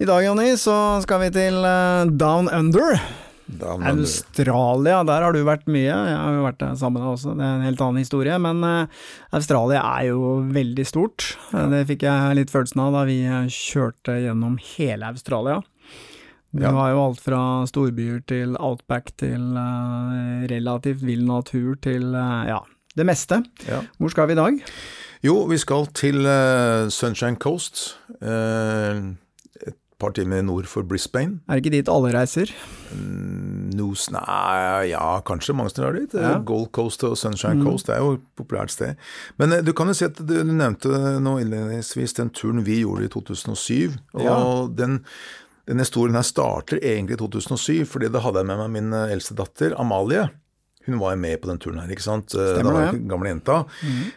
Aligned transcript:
I 0.00 0.06
dag, 0.08 0.22
Jonny, 0.24 0.54
så 0.56 0.74
skal 1.04 1.20
vi 1.26 1.32
til 1.34 1.58
eh, 1.66 2.08
Down 2.18 2.46
Under. 2.48 2.96
Down 3.50 3.82
Under. 3.82 4.06
Australia, 4.06 5.02
der 5.04 5.24
har 5.26 5.34
du 5.36 5.42
vært 5.44 5.66
mye. 5.68 5.90
Jeg 5.92 6.16
har 6.16 6.36
jo 6.38 6.44
vært 6.46 6.60
der 6.62 6.78
sammen 6.80 6.96
med 6.96 7.04
deg 7.04 7.16
også, 7.18 7.34
det 7.36 7.44
er 7.44 7.58
en 7.58 7.66
helt 7.66 7.82
annen 7.84 8.00
historie. 8.00 8.38
Men 8.40 8.62
eh, 8.64 9.02
Australia 9.36 9.82
er 9.98 10.06
jo 10.08 10.22
veldig 10.56 10.86
stort. 10.88 11.26
Det 11.52 11.82
fikk 11.90 12.06
jeg 12.08 12.38
litt 12.40 12.52
følelsen 12.54 12.80
av 12.86 12.96
da 12.96 13.02
vi 13.10 13.18
eh, 13.28 13.50
kjørte 13.52 14.16
gjennom 14.24 14.56
hele 14.72 15.10
Australia. 15.12 15.58
Vi 16.50 16.64
Ja. 16.64 16.72
har 16.74 16.94
jo 16.96 17.02
alt 17.04 17.20
fra 17.22 17.40
storbyer 17.70 18.24
til 18.26 18.56
outback 18.58 19.12
til 19.22 19.52
relativt 20.50 21.04
vill 21.06 21.20
natur 21.28 21.76
til 21.84 22.08
ja, 22.16 22.56
det 22.98 23.06
meste. 23.06 23.38
Ja. 23.68 23.84
Hvor 24.00 24.10
skal 24.10 24.26
vi 24.26 24.34
i 24.34 24.40
dag? 24.40 24.58
Jo, 25.22 25.36
vi 25.46 25.60
skal 25.62 25.86
til 25.94 26.26
Sunshine 26.90 27.38
Coast. 27.38 27.84
et 28.18 29.14
par 30.00 30.14
timer 30.16 30.42
nord 30.42 30.66
for 30.70 30.82
Brisbane. 30.88 31.38
Er 31.48 31.58
det 31.58 31.64
ikke 31.66 31.74
dit 31.76 31.90
alle 31.92 32.10
reiser? 32.16 32.50
Nos, 33.76 34.08
nei, 34.12 34.90
ja, 34.90 35.20
kanskje 35.26 35.54
mange 35.56 35.70
steder 35.72 35.98
dit. 36.00 36.14
Eh, 36.14 36.24
Ja. 36.24 36.38
Gold 36.44 36.70
Coast 36.76 37.04
og 37.06 37.16
Sunshine 37.20 37.62
Coast 37.64 37.88
er 37.92 38.00
jo 38.02 38.16
et 38.18 38.24
populært 38.40 38.72
sted. 38.74 38.96
Men 39.38 39.52
eh, 39.52 39.62
du 39.62 39.72
kan 39.76 39.86
jo 39.90 39.94
si 39.96 40.04
at 40.08 40.18
du, 40.18 40.34
nevnte 40.44 40.88
nå 41.22 41.36
innledningsvis 41.42 42.16
den 42.18 42.30
turen 42.34 42.64
vi 42.66 42.80
gjorde 42.82 43.06
i 43.06 43.12
2007. 43.12 43.96
Og 44.14 44.24
Ja. 44.24 44.36
den, 44.82 45.00
den 45.70 45.78
historien 45.78 46.16
her 46.18 46.26
starter 46.26 46.80
egentlig 46.82 47.14
i 47.18 47.22
2007, 47.22 47.84
fordi 47.86 48.10
da 48.10 48.20
hadde 48.24 48.42
jeg 48.42 48.46
med 48.50 48.58
meg 48.64 48.70
min 48.78 48.92
eh, 48.92 49.12
eldste 49.14 49.36
datter, 49.38 49.76
Amalie. 49.78 50.28
Hun 50.86 50.98
var 50.98 51.12
jo 51.12 51.20
med 51.20 51.38
på 51.42 51.46
den 51.50 51.58
turen 51.60 51.78
her, 51.82 51.90
ikke 51.92 52.02
sant. 52.02 52.32
Eh, 52.34 52.54
Stemmer 52.56 52.72
da 52.72 52.76
var 52.78 52.92
det, 52.92 53.00
ja. 53.02 53.08
gamle 53.14 53.28
jenta. 53.34 53.58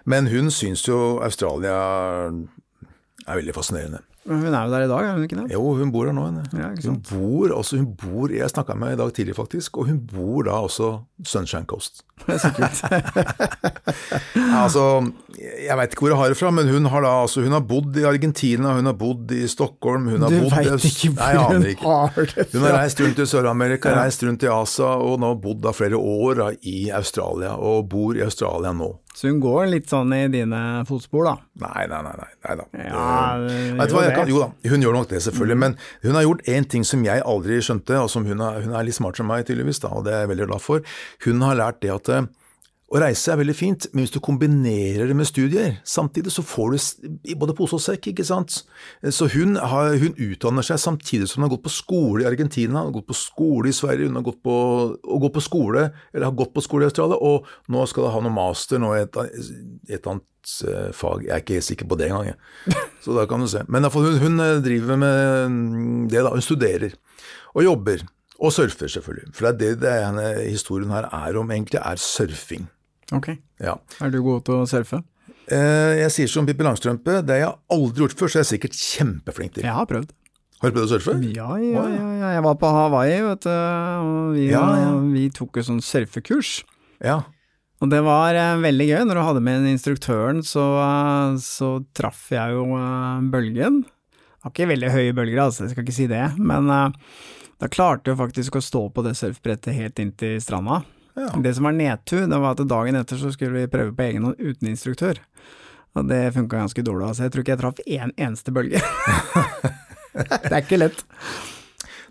Men 0.05 0.27
hun 0.31 0.49
syns 0.49 0.85
jo 0.87 1.19
Australia 1.21 2.31
er 3.27 3.39
veldig 3.39 3.53
fascinerende. 3.55 4.01
Hun 4.23 4.39
er 4.55 4.67
jo 4.67 4.71
der 4.71 4.85
i 4.85 4.87
dag, 4.87 5.03
er 5.03 5.17
hun 5.17 5.23
ikke 5.25 5.35
det? 5.41 5.49
Jo, 5.51 5.61
hun 5.75 5.89
bor 5.91 6.05
her 6.07 6.13
nå. 6.15 6.23
Henne. 6.29 6.43
Ja, 6.55 6.69
hun 6.87 7.01
bor, 7.09 7.51
altså 7.57 7.75
hun 7.81 7.89
bor, 7.99 8.31
Jeg 8.31 8.47
snakka 8.53 8.75
med 8.79 8.93
henne 8.93 8.95
i 8.95 9.01
dag 9.03 9.11
tidlig, 9.17 9.35
faktisk, 9.35 9.77
og 9.81 9.89
hun 9.89 9.97
bor 10.07 10.45
da 10.47 10.51
også 10.63 10.93
Sunshine 11.27 11.67
Coast. 11.67 12.03
Det 12.23 12.37
er 12.37 12.39
så 12.39 12.51
kult. 12.55 12.79
Altså, 14.63 14.83
Jeg 15.39 15.75
veit 15.77 15.91
ikke 15.93 16.05
hvor 16.05 16.13
jeg 16.13 16.19
har 16.21 16.31
det 16.31 16.37
fra, 16.39 16.51
men 16.55 16.69
hun 16.71 16.85
har 16.93 17.03
da 17.03 17.11
altså, 17.25 17.43
hun 17.43 17.51
har 17.55 17.63
bodd 17.67 17.97
i 17.99 18.05
Argentina, 18.07 18.73
hun 18.77 18.87
har 18.87 18.95
bodd 18.97 19.31
i 19.35 19.43
Stockholm 19.51 20.07
hun 20.13 20.23
har 20.23 20.31
Du 20.31 20.47
veit 20.53 20.87
ikke 20.87 21.11
Nei, 21.17 21.31
hvor 21.35 21.53
hun 21.57 21.67
ikke. 21.67 21.83
har 21.83 22.15
det 22.15 22.29
fra! 22.31 22.47
Hun 22.53 22.67
har 22.67 22.77
reist 22.79 23.01
rundt 23.03 23.19
i 23.19 23.27
Sør-Amerika, 23.33 23.91
reist 23.97 24.23
rundt 24.23 24.45
i 24.47 24.51
Asia, 24.53 24.93
og 25.03 25.19
nå 25.23 25.33
bodd 25.43 25.63
da 25.65 25.73
flere 25.75 25.99
år 25.99 26.39
da, 26.39 26.49
i 26.63 26.77
Australia, 26.95 27.57
og 27.59 27.89
bor 27.91 28.15
i 28.15 28.23
Australia 28.23 28.71
nå. 28.77 28.93
Så 29.13 29.29
hun 29.29 29.39
går 29.43 29.67
litt 29.69 29.91
sånn 29.91 30.13
i 30.15 30.23
dine 30.33 30.59
fotspor, 30.89 31.27
da. 31.27 31.33
Nei, 31.61 31.85
nei, 31.91 31.99
nei. 32.01 32.13
nei, 32.17 32.55
da. 32.57 32.65
Ja, 32.81 33.07
det 33.37 33.57
Vet 33.77 33.91
du 33.91 33.97
hva, 33.97 34.05
jeg 34.07 34.15
kan, 34.17 34.31
jo 34.31 34.39
da, 34.41 34.47
hun 34.71 34.85
gjør 34.85 34.95
nok 34.97 35.11
det 35.11 35.21
selvfølgelig, 35.27 35.57
men 35.61 35.75
hun 36.05 36.17
har 36.17 36.25
gjort 36.25 36.47
én 36.49 36.65
ting 36.69 36.87
som 36.87 37.05
jeg 37.05 37.21
aldri 37.21 37.59
skjønte, 37.61 37.99
og 38.01 38.09
som 38.09 38.25
hun 38.25 38.41
er, 38.41 38.63
hun 38.65 38.73
er 38.73 38.87
litt 38.87 38.97
smart 38.97 39.19
som 39.19 39.29
meg 39.29 39.45
tydeligvis, 39.45 39.83
da, 39.85 39.93
og 39.93 40.07
det 40.07 40.15
er 40.15 40.25
jeg 40.25 40.33
veldig 40.33 40.49
glad 40.49 40.65
for. 40.65 40.95
Hun 41.27 41.45
har 41.45 41.59
lært 41.61 41.83
det 41.85 41.93
at 41.93 42.09
eh, 42.09 42.25
å 42.93 42.99
reise 43.01 43.31
er 43.33 43.39
veldig 43.39 43.55
fint, 43.57 43.85
men 43.93 44.03
hvis 44.03 44.13
du 44.13 44.19
kombinerer 44.21 45.09
det 45.09 45.15
med 45.17 45.25
studier, 45.25 45.79
samtidig 45.87 46.29
så 46.35 46.43
får 46.45 46.73
du 46.73 47.29
i 47.31 47.35
både 47.39 47.55
pose 47.57 47.79
og 47.79 47.81
sekk, 47.81 48.11
ikke 48.11 48.25
sant. 48.27 48.59
Så 49.09 49.25
hun, 49.33 49.55
har, 49.57 49.95
hun 49.97 50.13
utdanner 50.21 50.65
seg 50.65 50.77
samtidig 50.81 51.29
som 51.29 51.41
hun 51.41 51.47
har 51.47 51.55
gått 51.55 51.65
på 51.65 51.73
skole 51.73 52.21
i 52.21 52.27
Argentina, 52.29 52.83
har 52.83 52.93
gått 52.93 53.09
på 53.09 53.17
skole 53.17 53.71
i 53.71 53.75
Sverige, 53.75 54.11
hun 54.11 54.19
har 54.19 54.27
gått 54.27 54.43
på, 54.45 54.57
gått 55.23 55.33
på 55.39 55.41
skole, 55.41 55.87
eller 56.13 56.29
har 56.29 56.37
gått 56.37 56.53
på 56.53 56.61
skole 56.65 56.85
i 56.85 56.91
Australia, 56.91 57.17
og 57.17 57.49
nå 57.73 57.87
skal 57.89 58.05
hun 58.05 58.13
ha 58.13 58.21
noe 58.27 58.35
master 58.35 58.83
nå 58.83 58.93
i 58.93 59.01
et, 59.07 59.17
et 59.97 60.11
annet 60.13 60.53
eh, 60.69 60.91
fag. 60.93 61.25
Jeg 61.25 61.33
er 61.33 61.45
ikke 61.47 61.65
sikker 61.65 61.89
på 61.89 61.97
det 61.97 62.11
engang, 62.11 62.29
jeg. 62.29 62.77
Så 63.03 63.17
da 63.17 63.25
kan 63.29 63.41
du 63.41 63.49
se. 63.49 63.65
Men 63.73 63.89
hun, 63.89 64.19
hun 64.21 64.37
eh, 64.45 64.59
driver 64.61 65.01
med 65.01 65.23
mm, 65.49 66.03
det, 66.13 66.21
da. 66.21 66.35
Hun 66.35 66.45
studerer 66.45 66.93
og 67.57 67.65
jobber. 67.65 68.05
Og 68.43 68.53
surfer, 68.53 68.89
selvfølgelig. 68.91 69.33
For 69.33 69.49
det 69.57 69.73
er 69.73 69.81
det, 69.81 69.97
det 70.19 70.29
historien 70.51 70.93
her 70.93 71.09
er 71.09 71.37
om, 71.39 71.51
egentlig, 71.53 71.81
er 71.81 72.01
surfing. 72.01 72.69
Ok. 73.17 73.33
Ja. 73.63 73.77
Er 74.03 74.13
du 74.13 74.21
god 74.25 74.45
til 74.47 74.61
å 74.61 74.67
surfe? 74.69 75.03
Eh, 75.51 75.99
jeg 75.99 76.11
sier 76.15 76.31
som 76.31 76.47
Pippi 76.47 76.65
Langstrømpe, 76.65 77.19
det 77.25 77.35
har 77.35 77.41
jeg 77.43 77.55
aldri 77.75 78.05
gjort 78.05 78.17
før, 78.19 78.31
så 78.31 78.39
jeg 78.39 78.45
er 78.45 78.51
sikkert 78.53 78.77
kjempeflink 78.79 79.57
til. 79.57 79.67
Jeg 79.67 79.75
har 79.75 79.87
prøvd. 79.89 80.13
Har 80.63 80.71
du 80.71 80.77
prøvd 80.77 80.87
å 80.87 80.91
surfe? 80.93 81.15
Ja, 81.35 81.49
ja, 81.59 81.85
ja, 81.91 82.09
ja. 82.21 82.33
Jeg 82.37 82.43
var 82.45 82.55
på 82.61 82.71
Hawaii, 82.71 83.17
vet 83.25 83.43
du, 83.43 83.51
og 83.51 84.37
vi, 84.37 84.47
vi 85.11 85.25
tok 85.35 85.59
jo 85.59 85.65
sånn 85.67 85.83
surfekurs. 85.83 86.61
Ja. 87.03 87.21
Og 87.83 87.89
det 87.91 87.99
var 88.05 88.37
eh, 88.39 88.61
veldig 88.63 88.87
gøy. 88.87 89.01
Når 89.09 89.19
du 89.19 89.23
hadde 89.27 89.43
med 89.43 89.67
instruktøren, 89.67 90.39
så, 90.47 90.63
eh, 90.79 91.35
så 91.43 91.73
traff 91.97 92.29
jeg 92.31 92.55
jo 92.55 92.77
eh, 92.79 93.25
bølgen. 93.33 93.81
Det 93.83 94.47
var 94.47 94.53
ikke 94.55 94.71
veldig 94.71 94.91
høye 94.93 95.15
bølger, 95.15 95.41
altså, 95.43 95.65
jeg 95.65 95.73
skal 95.73 95.85
ikke 95.85 95.95
si 95.95 96.07
det, 96.11 96.23
men 96.39 96.71
eh, 96.71 97.11
da 97.63 97.69
klarte 97.71 98.11
jeg 98.11 98.19
faktisk 98.19 98.57
å 98.59 98.63
stå 98.63 98.85
på 98.95 99.03
det 99.05 99.13
surfbrettet 99.19 99.75
helt 99.75 99.99
inn 100.03 100.15
til 100.19 100.39
stranda. 100.43 100.81
Ja. 101.13 101.29
Det 101.45 101.53
som 101.55 101.67
var 101.67 101.75
nedtur, 101.77 102.25
det 102.29 102.39
var 102.41 102.55
at 102.55 102.63
dagen 102.69 102.97
etter 102.97 103.19
så 103.21 103.31
skulle 103.33 103.63
vi 103.63 103.71
prøve 103.71 103.93
på 103.95 104.05
egen 104.07 104.27
hånd 104.27 104.39
uten 104.41 104.71
instruktør. 104.71 105.19
Og 105.93 106.07
det 106.09 106.33
funka 106.33 106.57
ganske 106.57 106.85
dårlig, 106.85 107.07
altså. 107.11 107.27
Jeg 107.27 107.33
tror 107.33 107.43
ikke 107.43 107.53
jeg 107.53 107.61
traff 107.61 107.81
én 107.85 108.13
eneste 108.17 108.53
bølge. 108.53 108.81
det 110.17 110.49
er 110.49 110.63
ikke 110.63 110.81
lett. 110.81 111.03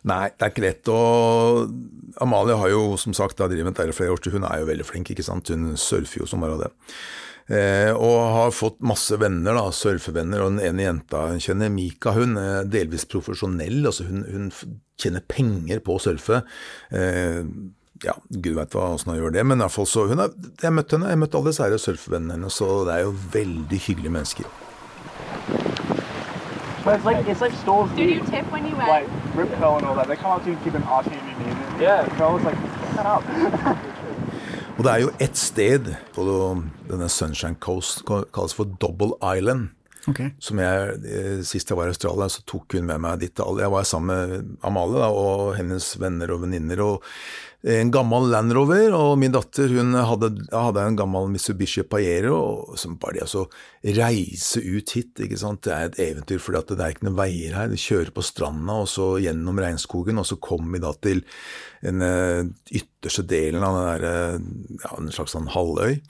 Nei, 0.06 0.28
det 0.30 0.46
er 0.46 0.52
ikke 0.52 0.64
lett. 0.64 0.92
Og 0.92 2.22
Amalie 2.22 2.58
har 2.58 2.70
jo 2.70 2.94
som 3.00 3.14
sagt 3.16 3.38
da 3.38 3.50
drevet 3.50 3.66
med 3.70 3.74
dette 3.74 3.90
i 3.90 3.96
flere 3.96 4.14
år, 4.14 4.30
hun 4.34 4.46
er 4.46 4.62
jo 4.62 4.70
veldig 4.70 4.86
flink, 4.86 5.10
ikke 5.10 5.26
sant. 5.26 5.50
Hun 5.50 5.74
surfer 5.78 6.22
jo 6.22 6.30
som 6.30 6.42
bare 6.42 6.60
det. 6.62 6.70
Eh, 7.50 7.90
og 7.90 8.16
har 8.36 8.54
fått 8.54 8.78
masse 8.86 9.18
venner, 9.18 9.58
da, 9.58 9.66
surfevenner. 9.74 10.44
Og 10.44 10.54
den 10.54 10.64
ene 10.70 10.86
jenta 10.86 11.26
hun 11.32 11.42
kjenner, 11.42 11.72
Mika, 11.74 12.14
hun 12.16 12.38
er 12.40 12.70
delvis 12.70 13.06
profesjonell. 13.10 13.80
altså 13.82 14.06
Hun, 14.06 14.22
hun 14.30 14.50
tjener 15.00 15.26
penger 15.26 15.82
på 15.82 15.98
å 15.98 16.02
surfe. 16.02 16.44
Eh, 16.94 17.42
ja, 18.02 18.14
gud 18.30 18.56
veit 18.56 18.74
åssen 18.74 19.12
hun 19.12 19.20
gjør 19.20 19.34
det, 19.36 19.44
men 19.46 19.60
i 19.60 19.64
hvert 19.66 19.76
fall 19.76 19.86
så 19.86 20.06
hun 20.10 20.18
er, 20.24 20.32
Jeg 20.62 20.72
møtte 20.74 20.96
henne, 20.96 21.12
jeg 21.12 21.20
møtte 21.22 21.38
alle 21.38 21.52
disse 21.52 21.78
surfevennene 21.84 22.38
hennes, 22.38 22.56
så 22.58 22.84
det 22.88 22.96
er 22.96 23.04
jo 23.06 23.14
veldig 23.32 23.78
hyggelige 23.86 24.14
mennesker. 24.16 24.48
But 26.84 26.96
it's 26.96 27.04
like 27.04 27.28
it's 27.28 27.40
like 27.40 27.54
Stoll's 27.62 27.94
Did 27.94 28.10
you 28.10 28.20
tip 28.26 28.50
when 28.50 28.66
you 28.66 28.74
went? 28.76 28.88
like 28.90 29.08
Rip 29.36 29.52
and 29.52 29.64
all 29.64 29.94
that. 29.94 30.08
They 30.08 30.16
come 30.16 30.32
up 30.32 30.42
to 30.42 30.50
you 30.50 30.56
and 30.56 30.64
keep 30.64 30.74
an 30.74 30.82
arching 30.82 31.14
in 31.14 31.26
your 31.28 31.36
knee. 31.38 31.84
Yeah. 31.84 32.06
Curl's 32.18 32.42
like, 32.44 32.58
shut 32.96 33.06
up. 33.06 33.22
Og 34.78 34.84
det 34.84 34.92
er 34.92 35.02
jo 35.04 35.10
ett 35.20 35.36
sted 35.36 35.92
på 36.14 36.24
denne 36.88 37.08
Sunshine 37.12 37.54
Coast, 37.60 38.02
kalles 38.06 38.54
for 38.56 38.64
Double 38.80 39.14
Island. 39.20 39.68
Okay. 40.08 40.32
som 40.42 40.58
jeg, 40.58 40.96
eh, 41.06 41.42
Sist 41.46 41.70
jeg 41.70 41.78
var 41.78 41.86
i 41.86 41.92
Australia, 41.92 42.26
så 42.26 42.42
tok 42.42 42.74
hun 42.74 42.88
med 42.88 42.98
meg 43.04 43.20
dit. 43.20 43.38
Jeg 43.38 43.70
var 43.70 43.84
sammen 43.86 44.16
med 44.18 44.56
Amalie 44.66 44.98
da, 44.98 45.10
og 45.14 45.52
hennes 45.54 45.92
venner 46.00 46.32
og 46.34 46.42
venninner. 46.42 46.80
og 46.82 47.04
en 47.62 47.90
gammel 47.94 48.24
Land 48.32 48.50
Rover, 48.56 48.90
og 48.96 49.12
min 49.22 49.30
datter 49.34 49.70
hun 49.70 49.94
hadde, 49.94 50.32
hadde 50.50 50.82
en 50.82 50.96
gammel 50.98 51.28
Mitsubishi 51.30 51.84
Pajero. 51.86 52.74
Som 52.78 52.96
bare 52.98 53.20
det 53.20 53.28
å 53.38 53.44
reise 53.98 54.58
ut 54.58 54.94
hit, 54.96 55.22
ikke 55.22 55.38
sant? 55.38 55.62
det 55.62 55.74
er 55.74 55.90
et 55.90 56.00
eventyr, 56.08 56.40
for 56.42 56.58
det 56.58 56.74
er 56.74 56.94
ikke 56.96 57.06
noen 57.06 57.20
veier 57.20 57.54
her. 57.54 57.70
De 57.70 57.78
kjører 57.78 58.10
på 58.14 58.24
stranda 58.26 58.80
og 58.82 58.90
så 58.90 59.12
gjennom 59.22 59.60
regnskogen, 59.62 60.18
og 60.18 60.26
så 60.26 60.40
kommer 60.42 60.74
vi 60.74 60.82
da 60.82 60.90
til 61.06 61.22
den 61.82 62.02
uh, 62.02 62.42
ytterste 62.74 63.24
delen 63.30 63.62
av 63.66 63.78
den 63.78 63.86
der, 63.92 64.08
uh, 64.10 64.82
ja, 64.82 64.92
en 64.98 65.14
slags 65.14 65.36
sånn 65.36 65.50
halvøy. 65.54 66.00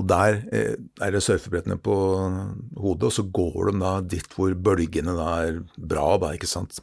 Og 0.00 0.08
der 0.08 0.40
uh, 0.48 0.74
er 1.04 1.12
det 1.12 1.24
surfebrettene 1.26 1.76
på 1.76 1.98
hodet, 2.80 3.10
og 3.10 3.14
så 3.18 3.26
går 3.28 3.68
de 3.68 3.76
da 3.84 3.98
dit 4.16 4.32
hvor 4.38 4.56
bølgene 4.56 5.16
da 5.18 5.30
er 5.44 5.62
bra, 5.76 6.14
da, 6.24 6.32
ikke 6.38 6.48
sant. 6.48 6.80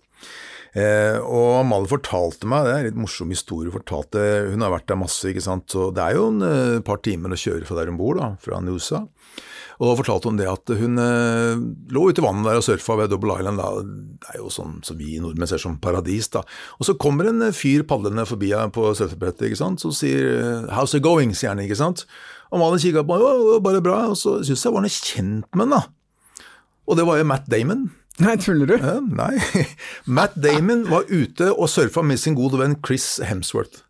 Eh, 0.77 1.18
og 1.18 1.63
Amalie 1.63 1.89
fortalte 1.89 2.50
meg, 2.50 2.68
det 2.68 2.74
er 2.74 2.81
en 2.83 2.89
litt 2.92 3.00
morsom 3.01 3.31
historie, 3.33 3.74
fortalte, 3.74 4.21
hun 4.51 4.62
har 4.66 4.74
vært 4.75 4.89
der 4.92 5.00
masse, 5.01 5.24
ikke 5.30 5.45
sant, 5.45 5.69
så 5.74 5.89
det 5.95 6.04
er 6.04 6.19
jo 6.19 6.27
en 6.30 6.44
eh, 6.45 6.81
par 6.86 7.01
timer 7.06 7.33
å 7.33 7.39
kjøre 7.39 7.66
fra 7.66 7.80
der 7.80 7.89
hun 7.89 7.98
bor, 7.98 8.19
da, 8.19 8.33
fra 8.44 8.62
Nusa. 8.62 9.07
Og 9.80 9.88
da 9.88 9.95
fortalte 9.95 10.27
hun 10.27 10.39
det 10.39 10.48
at 10.51 10.71
hun 10.75 11.00
eh, 11.00 11.62
lå 11.95 12.01
ute 12.10 12.19
i 12.19 12.25
vannet 12.25 12.50
der 12.50 12.60
og 12.60 12.66
surfa 12.66 12.98
ved 13.00 13.13
Double 13.13 13.38
Island. 13.39 13.62
Da. 13.62 13.69
Det 14.19 14.33
er 14.33 14.42
jo 14.42 14.50
sånn 14.51 14.81
som 14.83 14.98
vi 15.00 15.21
nordmenn 15.24 15.48
ser 15.48 15.62
som 15.63 15.77
paradis. 15.80 16.27
da. 16.33 16.42
Og 16.83 16.89
så 16.89 16.98
kommer 17.00 17.30
en 17.30 17.45
eh, 17.48 17.56
fyr 17.56 17.86
padlende 17.88 18.27
forbi 18.27 18.51
på 18.75 18.89
surfebrettet 19.00 19.48
ikke 19.48 19.62
sant, 19.62 19.80
som 19.80 19.95
sier 19.95 20.68
'How's 20.68 20.98
it 20.98 21.06
going?' 21.06 21.31
sier 21.31 21.54
han, 21.56 21.63
ikke 21.63 21.80
sant. 21.80 22.04
Og 22.51 22.60
Amalie 22.60 22.83
kikka 22.83 23.06
på 23.07 23.15
meg, 23.15 23.63
bare 23.63 23.81
bra, 23.81 24.10
og 24.12 24.18
så 24.19 24.44
syntes 24.44 24.65
jeg 24.65 24.74
var 24.74 24.83
noe 24.83 24.92
kjent 24.92 25.56
med 25.56 25.65
henne. 25.65 25.81
Og 26.89 26.98
det 26.98 27.06
var 27.07 27.18
jo 27.18 27.24
Matt 27.24 27.48
Damon. 27.48 27.92
Nei, 28.19 28.36
tuller 28.42 28.68
du? 28.68 28.75
Uh, 28.80 29.00
nei. 29.16 29.36
Matt 30.19 30.36
Damon 30.39 30.86
var 30.89 31.07
ute 31.07 31.51
og 31.54 31.69
surfa 31.71 32.04
med 32.06 32.19
sin 32.19 32.36
gode 32.38 32.60
venn 32.62 32.75
Chris 32.86 33.18
Hemsworth. 33.24 33.86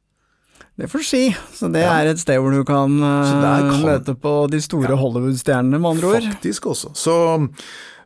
Det 0.80 0.88
får 0.88 1.02
du 1.02 1.08
si. 1.10 1.24
Så 1.54 1.68
det 1.74 1.84
ja. 1.84 1.92
er 2.00 2.14
et 2.14 2.22
sted 2.22 2.40
hvor 2.40 2.54
du 2.56 2.62
kan, 2.64 2.94
kan... 3.04 3.72
møte 3.84 4.16
på 4.16 4.34
de 4.52 4.62
store 4.64 4.94
ja. 4.94 5.00
Hollywood-stjernene, 5.00 5.80
med 5.82 5.98
andre 5.98 6.12
ord. 6.14 6.28
Faktisk 6.38 6.70
også. 6.72 6.94
Så, 6.96 7.16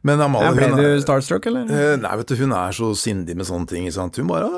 men 0.01 0.23
Amalie 0.25 0.49
ja, 0.49 0.55
Ble 0.57 0.71
du 0.79 1.03
starstruck, 1.03 1.45
eller? 1.51 1.67
Uh, 1.69 1.93
nei, 2.01 2.15
vet 2.21 2.33
du, 2.33 2.39
hun 2.41 2.55
er 2.57 2.73
så 2.73 2.89
sindig 2.97 3.37
med 3.37 3.49
sånne 3.49 3.69
ting. 3.69 3.85
Hun 3.93 4.31
bare 4.31 4.49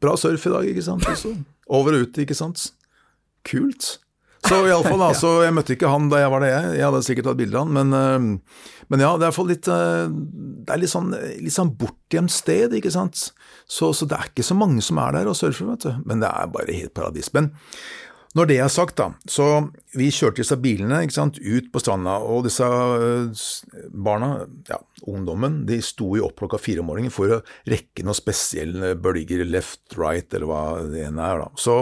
Bra 0.00 0.16
surf 0.20 0.48
i 0.48 0.54
dag, 0.54 0.70
ikke 0.72 0.86
sant. 0.88 1.04
Også. 1.10 1.34
Over 1.76 1.98
og 1.98 2.08
ut, 2.08 2.22
ikke 2.24 2.38
sant. 2.38 2.70
Kult. 3.44 3.98
Så 4.44 4.58
iallfall, 4.64 5.00
da. 5.00 5.10
Så 5.22 5.36
jeg 5.44 5.54
møtte 5.56 5.76
ikke 5.76 5.92
han 5.92 6.08
da 6.12 6.20
jeg 6.24 6.32
var 6.32 6.44
det, 6.44 6.50
jeg. 6.52 6.72
Jeg 6.78 6.86
hadde 6.88 7.04
sikkert 7.06 7.28
tatt 7.30 7.40
bilde 7.40 7.60
av 7.60 7.68
han, 7.68 7.76
men, 7.76 7.92
uh, 7.92 8.64
men, 8.88 9.04
ja, 9.04 9.12
det 9.16 9.24
er 9.24 9.30
iallfall 9.30 9.48
litt 9.48 9.68
eh, 9.72 10.08
Det 10.64 10.74
er 10.74 10.80
litt 10.80 10.92
sånn, 10.92 11.12
litt 11.12 11.54
sånn 11.54 11.74
bortgjemt 11.78 12.32
sted, 12.32 12.74
ikke 12.78 12.92
sant. 12.94 13.28
Så, 13.68 13.92
så, 13.96 14.08
det 14.08 14.16
er 14.16 14.30
ikke 14.30 14.46
så 14.46 14.56
mange 14.58 14.82
som 14.84 15.00
er 15.02 15.18
der 15.18 15.30
og 15.30 15.36
surfer, 15.38 15.68
vet 15.74 15.86
du. 15.86 16.02
Men 16.08 16.24
det 16.24 16.30
er 16.30 16.50
bare 16.54 16.76
helt 16.76 16.94
paradis. 16.96 17.30
Men 17.36 17.52
når 18.34 18.48
det 18.50 18.56
er 18.58 18.70
sagt, 18.72 18.96
da, 18.98 19.12
så 19.30 19.46
vi 19.94 20.08
kjørte 20.10 20.40
disse 20.40 20.56
bilene 20.58 21.04
sant, 21.14 21.36
ut 21.38 21.68
på 21.70 21.78
stranda, 21.78 22.16
og 22.18 22.42
disse 22.48 22.66
uh, 22.66 23.44
barna, 23.94 24.30
ja, 24.66 24.80
ungdommen, 25.06 25.60
de 25.68 25.78
sto 25.84 26.08
jo 26.18 26.26
opp 26.26 26.40
klokka 26.40 26.58
fire 26.58 26.82
om 26.82 26.88
morgenen 26.90 27.14
for 27.14 27.30
å 27.30 27.40
rekke 27.70 28.02
noen 28.02 28.18
spesielle 28.18 28.94
bølger, 28.98 29.44
left, 29.46 29.94
right, 30.00 30.26
eller 30.34 30.50
hva 30.50 30.62
det 30.90 31.04
ene 31.06 31.28
er. 31.28 31.44
da. 31.44 31.50
Så 31.54 31.76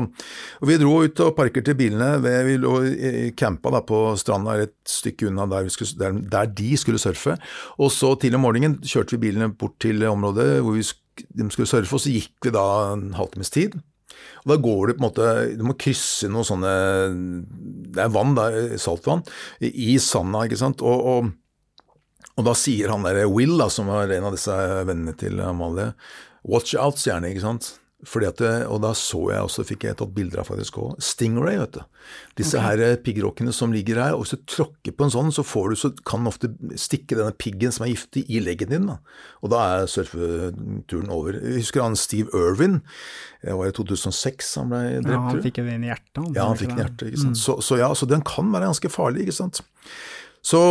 Vi 0.69 0.77
dro 0.83 0.99
ut 1.07 1.23
og 1.25 1.33
parkerte 1.39 1.77
bilene, 1.79 2.19
ved, 2.21 2.43
vi 2.51 2.59
lå 2.61 2.75
campa 3.39 3.73
da, 3.73 3.81
på 3.89 4.03
stranda 4.21 4.59
et 4.61 4.77
stykke 4.89 5.31
unna 5.31 5.47
der, 5.49 5.71
skulle, 5.73 5.97
der, 6.03 6.19
der, 6.35 6.51
de 6.53 6.75
skulle 6.77 7.01
surfe, 7.01 7.39
og 7.81 7.95
så 7.95 8.13
tidlig 8.21 8.41
om 8.41 8.45
morgenen 8.45 8.77
kjørte 8.85 9.17
vi 9.17 9.25
bilene 9.29 9.55
bort 9.57 9.79
til 9.81 10.05
området 10.05 10.59
hvor 10.61 10.77
vi, 10.77 10.85
de 11.33 11.49
skulle 11.49 11.71
surfe, 11.71 11.97
og 11.97 12.05
så 12.05 12.13
gikk 12.13 12.37
vi 12.45 12.53
da 12.53 12.67
en 12.93 13.09
halvtimes 13.17 13.53
tid. 13.57 13.81
Og 14.45 14.53
Da 14.53 14.59
går 14.63 14.81
du 14.87 14.95
på 14.95 15.01
en 15.01 15.07
måte 15.07 15.29
Du 15.59 15.65
må 15.67 15.77
krysse 15.79 16.31
noen 16.31 16.47
sånne 16.49 16.73
Det 17.95 18.03
er 18.05 18.13
vann, 18.15 18.35
er 18.39 18.77
saltvann, 18.81 19.25
i 19.61 19.97
sanda, 20.03 20.47
ikke 20.47 20.61
sant. 20.61 20.83
Og, 20.87 21.07
og, 21.13 21.95
og 22.39 22.47
da 22.49 22.57
sier 22.57 22.93
han 22.93 23.05
der 23.05 23.27
Will, 23.29 23.59
da, 23.61 23.69
som 23.73 23.91
var 23.93 24.11
en 24.11 24.31
av 24.31 24.35
disse 24.35 24.57
vennene 24.89 25.13
til 25.21 25.43
Amalie, 25.45 25.93
watch 26.49 26.73
out, 26.79 27.01
han, 27.05 27.29
ikke 27.29 27.45
sant. 27.45 27.75
Fordi 28.03 28.27
at, 28.27 28.41
og 28.67 28.81
da 28.83 28.91
så 28.99 29.21
jeg 29.31 29.47
også, 29.47 29.63
fikk 29.67 29.85
jeg 29.87 29.97
tatt 30.01 30.11
bilder 30.15 30.41
av 30.43 30.49
faktisk 30.49 30.81
òg, 30.83 30.97
Stingray. 31.03 31.61
vet 31.61 31.77
du. 31.77 31.83
Disse 32.41 32.59
okay. 32.59 32.81
her 32.83 32.97
piggrockene 33.05 33.53
som 33.55 33.75
ligger 33.75 34.01
her. 34.03 34.17
og 34.17 34.25
Hvis 34.25 34.35
du 34.35 34.47
tråkker 34.51 34.95
på 34.97 35.07
en 35.07 35.13
sånn, 35.15 35.29
så, 35.35 35.45
får 35.47 35.69
du, 35.71 35.77
så 35.79 35.91
kan 36.03 36.25
den 36.25 36.31
ofte 36.33 36.51
stikke 36.81 37.15
denne 37.15 37.35
piggen 37.39 37.75
som 37.75 37.87
er 37.87 37.93
giftig, 37.93 38.25
i 38.27 38.41
leggen 38.43 38.73
din. 38.73 38.89
da. 38.91 38.97
Og 39.47 39.53
da 39.55 39.61
er 39.77 39.91
surfeturen 39.93 41.13
over. 41.15 41.39
Jeg 41.39 41.61
husker 41.61 41.85
han 41.85 41.95
Steve 42.01 42.33
Irwin. 42.35 42.81
Det 43.45 43.55
var 43.61 43.71
i 43.71 43.77
2006 43.77 44.51
han 44.59 44.73
ble 44.73 44.81
drept. 44.97 45.13
Ja, 45.15 45.21
Han 45.29 45.45
fikk 45.45 45.61
jo 45.63 45.67
den 45.69 45.87
i 45.87 45.93
hjertet. 45.93 46.19
Han, 46.19 46.33
ja, 46.35 46.49
han 46.49 46.59
fikk 46.59 46.73
den 46.73 46.81
i 46.81 46.85
hjertet. 46.87 47.13
ikke 47.13 47.23
sant? 47.23 47.37
Mm. 47.37 47.43
Så, 47.45 47.57
så, 47.63 47.79
ja, 47.79 47.93
så 47.95 48.09
den 48.11 48.25
kan 48.27 48.51
være 48.51 48.73
ganske 48.73 48.91
farlig. 48.91 49.29
ikke 49.29 49.37
sant? 49.39 49.63
Så 50.43 50.65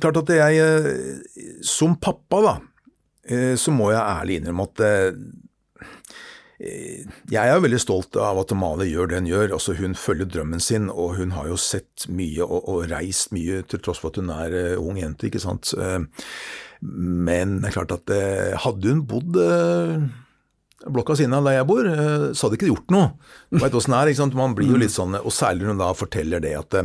klart 0.00 0.22
at 0.22 0.32
jeg, 0.32 0.64
eh, 0.64 1.60
som 1.68 1.98
pappa, 2.00 2.40
da, 2.46 2.56
eh, 3.28 3.52
så 3.60 3.76
må 3.76 3.90
jeg 3.92 4.00
ærlig 4.00 4.40
innrømme 4.40 4.66
at 4.70 4.84
eh, 4.86 5.20
Eh, 5.78 5.86
jeg 6.58 7.38
er 7.38 7.60
veldig 7.62 7.78
stolt 7.78 8.16
av 8.18 8.40
at 8.40 8.52
Amalie 8.54 8.90
gjør 8.90 9.10
det 9.10 9.20
hun 9.20 9.28
gjør. 9.30 9.52
Altså, 9.54 9.76
hun 9.78 9.94
følger 9.98 10.26
drømmen 10.26 10.62
sin, 10.62 10.88
og 10.90 11.14
hun 11.18 11.34
har 11.36 11.46
jo 11.50 11.58
sett 11.60 12.08
mye 12.10 12.42
og, 12.42 12.64
og 12.66 12.88
reist 12.90 13.30
mye, 13.34 13.60
til 13.70 13.82
tross 13.84 14.00
for 14.02 14.10
at 14.10 14.18
hun 14.18 14.32
er 14.34 14.56
uh, 14.74 14.82
ung 14.82 14.98
jente. 14.98 15.28
ikke 15.28 15.42
sant? 15.42 15.70
Uh, 15.78 16.02
men 16.82 17.60
det 17.60 17.70
er 17.70 17.76
klart 17.78 17.94
at 17.94 18.10
uh, 18.10 18.56
hadde 18.64 18.90
hun 18.90 19.04
bodd 19.06 19.38
blokka 20.88 21.16
siden 21.18 21.34
av 21.34 21.46
der 21.46 21.56
jeg 21.58 21.66
bor, 21.66 21.86
så 22.38 22.46
hadde 22.46 22.58
ikke 22.58 22.68
gjort 22.70 22.92
noe. 22.94 23.06
Du 23.50 23.58
veit 23.58 23.74
åssen 23.74 23.94
det 23.94 23.98
er, 23.98 24.10
ikke 24.12 24.22
sant? 24.22 24.36
Man 24.38 24.54
blir 24.58 24.70
jo 24.70 24.78
litt 24.78 24.94
sånn, 24.94 25.16
og 25.18 25.34
særlig 25.34 25.66
når 25.66 25.74
hun 25.74 25.80
da 25.82 25.88
forteller 25.98 26.42
det 26.42 26.52
at 26.54 26.76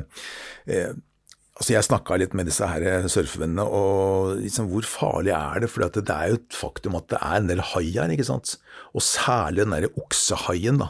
Altså 1.54 1.76
Jeg 1.76 1.86
snakka 1.86 2.18
litt 2.18 2.34
med 2.34 2.48
disse 2.50 2.66
her 2.66 3.06
surfevennene, 3.12 3.64
og 3.68 4.40
liksom, 4.42 4.72
hvor 4.72 4.88
farlig 4.90 5.36
er 5.38 5.62
det? 5.62 5.70
For 5.70 5.86
det 5.86 6.04
er 6.10 6.32
jo 6.32 6.40
et 6.40 6.58
faktum 6.58 6.98
at 6.98 7.12
det 7.14 7.22
er 7.22 7.40
en 7.40 7.50
del 7.52 7.62
hai 7.74 7.86
her, 7.94 8.14
ikke 8.14 8.26
sant. 8.26 8.56
Og 8.98 9.06
særlig 9.06 9.62
den 9.62 9.76
derre 9.76 9.94
oksehaien, 10.02 10.82
da. 10.82 10.90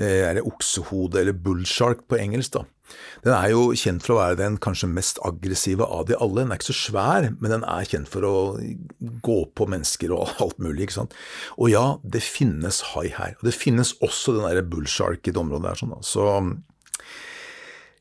Eh, 0.00 0.22
er 0.30 0.38
det 0.38 0.46
oksehode, 0.48 1.20
eller 1.20 1.36
bullshark 1.36 2.06
på 2.08 2.16
engelsk, 2.16 2.56
da. 2.56 2.64
Den 3.24 3.34
er 3.36 3.50
jo 3.52 3.68
kjent 3.76 4.02
for 4.02 4.14
å 4.14 4.20
være 4.22 4.38
den 4.40 4.56
kanskje 4.62 4.88
mest 4.90 5.20
aggressive 5.26 5.84
av 5.84 6.06
de 6.08 6.16
alle. 6.16 6.42
Den 6.42 6.54
er 6.54 6.60
ikke 6.60 6.70
så 6.70 6.78
svær, 6.78 7.28
men 7.36 7.52
den 7.52 7.66
er 7.68 7.88
kjent 7.88 8.10
for 8.10 8.26
å 8.26 8.34
gå 9.26 9.38
på 9.54 9.68
mennesker 9.70 10.14
og 10.16 10.32
alt 10.42 10.58
mulig. 10.62 10.88
ikke 10.88 10.98
sant? 11.02 11.16
Og 11.58 11.70
ja, 11.74 11.84
det 12.02 12.24
finnes 12.24 12.80
hai 12.94 13.08
her. 13.14 13.36
Og 13.38 13.50
det 13.50 13.56
finnes 13.56 13.94
også 14.00 14.38
den 14.38 14.48
derre 14.48 14.66
bullshark 14.66 15.22
i 15.28 15.34
det 15.34 15.42
området 15.42 15.72
her. 15.74 15.82
sånn 15.82 15.94
da. 15.94 16.00
Så 16.06 16.26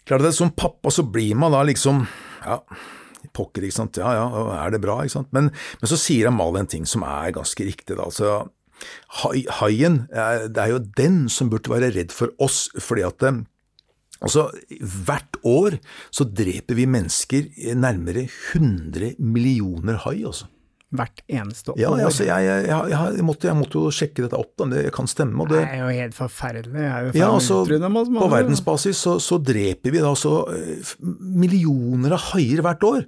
Klart 0.09 0.25
at 0.25 0.37
Som 0.37 0.55
pappa 0.57 0.91
så 0.93 1.05
blir 1.05 1.37
man 1.37 1.53
da 1.53 1.61
liksom 1.67 2.01
ja, 2.41 2.57
pokker, 3.35 3.67
ikke 3.67 3.75
sant, 3.75 3.99
ja 4.01 4.13
ja, 4.15 4.25
er 4.63 4.73
det 4.73 4.81
bra, 4.81 5.01
ikke 5.03 5.19
sant. 5.19 5.29
Men, 5.35 5.51
men 5.51 5.91
så 5.91 5.99
sier 5.99 6.31
Amalie 6.31 6.63
en 6.63 6.71
ting 6.71 6.87
som 6.89 7.03
er 7.05 7.35
ganske 7.35 7.67
riktig, 7.67 7.97
da. 7.99 8.07
altså 8.07 8.47
Haien, 9.59 10.05
det 10.09 10.61
er 10.63 10.71
jo 10.71 10.83
den 10.95 11.25
som 11.31 11.49
burde 11.51 11.71
være 11.71 11.91
redd 11.97 12.13
for 12.15 12.31
oss, 12.39 12.69
fordi 12.79 13.03
at 13.03 13.25
eh, 13.27 13.41
altså, 14.23 14.45
hvert 14.79 15.39
år 15.43 15.75
så 16.15 16.23
dreper 16.23 16.79
vi 16.79 16.87
mennesker 16.87 17.75
nærmere 17.75 18.29
100 18.55 19.17
millioner 19.19 19.99
hai, 20.05 20.21
altså 20.23 20.47
hvert 20.89 21.21
eneste 21.29 21.73
år. 21.73 21.79
Ja, 21.79 21.91
altså, 21.93 22.25
jeg, 22.25 22.45
jeg, 22.47 22.65
jeg, 22.71 23.13
jeg, 23.19 23.25
måtte, 23.25 23.77
jo 23.77 23.93
sjekke 23.93 24.25
dette 24.25 24.39
opp, 24.39 24.55
det 24.71 24.87
kan 24.95 25.09
stemme. 25.09 25.45
Det, 25.49 25.59
det, 25.59 25.63
er 25.75 25.83
jo 25.83 25.89
helt 26.01 26.17
forferdelig. 26.17 26.81
Jo 26.81 27.13
ja, 27.13 27.29
altså, 27.29 27.61
på 27.69 28.29
verdensbasis 28.33 29.05
så, 29.05 29.17
så, 29.21 29.37
dreper 29.37 29.93
vi 29.93 30.01
da 30.03 30.15
så 30.17 30.41
uh, 30.49 30.93
millioner 31.05 32.17
av 32.17 32.31
haier 32.31 32.63
hvert 32.65 32.87
år. 32.89 33.07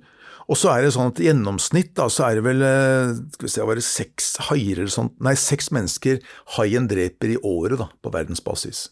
Og 0.51 0.57
så 0.59 0.71
er 0.73 0.83
det 0.83 0.93
sånn 0.93 1.13
at 1.13 1.19
i 1.21 1.29
gjennomsnitt 1.29 1.93
da, 1.97 2.09
så 2.11 2.27
er 2.27 2.39
det 2.39 2.45
vel 2.45 2.63
uh, 2.65 3.17
skal 3.37 3.47
vi 3.47 3.53
se, 3.55 3.67
var 3.71 3.79
det 3.79 3.87
seks 3.87 4.31
haier 4.49 4.81
eller 4.83 4.93
sånt, 4.93 5.17
nei, 5.23 5.35
seks 5.39 5.71
mennesker 5.73 6.21
haien 6.57 6.89
dreper 6.91 7.37
i 7.37 7.39
året 7.41 7.81
da, 7.81 7.89
på 8.03 8.13
verdensbasis. 8.13 8.89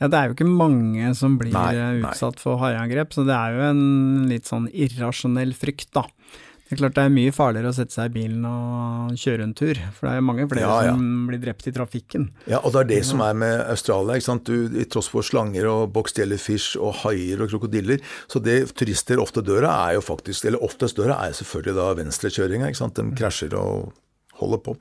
Ja, 0.00 0.08
det 0.10 0.18
er 0.18 0.30
jo 0.30 0.34
ikke 0.34 0.48
mange 0.48 1.12
som 1.14 1.36
blir 1.38 1.52
nei, 1.54 2.00
utsatt 2.02 2.38
nei. 2.38 2.42
for 2.42 2.58
haiangrep, 2.58 3.12
så 3.14 3.22
det 3.28 3.36
er 3.36 3.54
jo 3.54 3.66
en 3.68 3.84
litt 4.30 4.48
sånn 4.48 4.66
irrasjonell 4.72 5.52
frykt, 5.54 5.92
da. 5.94 6.08
Det 6.72 6.78
er 6.78 6.86
klart 6.86 6.94
det 6.96 7.02
er 7.04 7.10
mye 7.12 7.32
farligere 7.36 7.68
å 7.68 7.74
sette 7.76 7.92
seg 7.92 8.06
i 8.08 8.12
bilen 8.14 8.44
og 8.48 9.18
kjøre 9.20 9.44
en 9.44 9.50
tur, 9.52 9.76
for 9.92 10.08
det 10.08 10.12
er 10.16 10.22
mange 10.24 10.46
flere 10.48 10.62
ja, 10.64 10.76
ja. 10.86 10.94
som 10.96 11.26
blir 11.28 11.42
drept 11.42 11.66
i 11.68 11.72
trafikken. 11.76 12.30
Ja, 12.48 12.62
og 12.62 12.72
det 12.72 12.80
er 12.80 12.88
det 12.94 13.00
som 13.04 13.20
er 13.20 13.36
med 13.36 13.60
Australia. 13.66 14.16
ikke 14.16 14.28
sant? 14.30 14.48
Du, 14.48 14.72
I 14.80 14.86
tross 14.88 15.10
for 15.12 15.26
slanger 15.26 15.68
og 15.68 15.92
box 15.92 16.16
jellyfish 16.16 16.80
og 16.80 17.02
haier 17.02 17.44
og 17.44 17.52
krokodiller, 17.52 18.00
så 18.24 18.40
det 18.40 18.56
turister 18.72 19.20
ofte 19.20 19.44
dør 19.44 19.66
av, 19.68 19.90
er 19.90 19.98
jo 19.98 20.06
faktisk, 20.06 20.48
eller 20.48 20.64
oftest 20.64 20.96
dør 20.96 21.12
av, 21.12 21.26
er 21.26 21.36
selvfølgelig 21.42 21.76
da 21.76 21.90
venstrekjøringa. 22.00 22.72
De 22.72 23.06
krasjer 23.20 23.58
og 23.60 23.92
holder 24.42 24.62
på. 24.64 24.76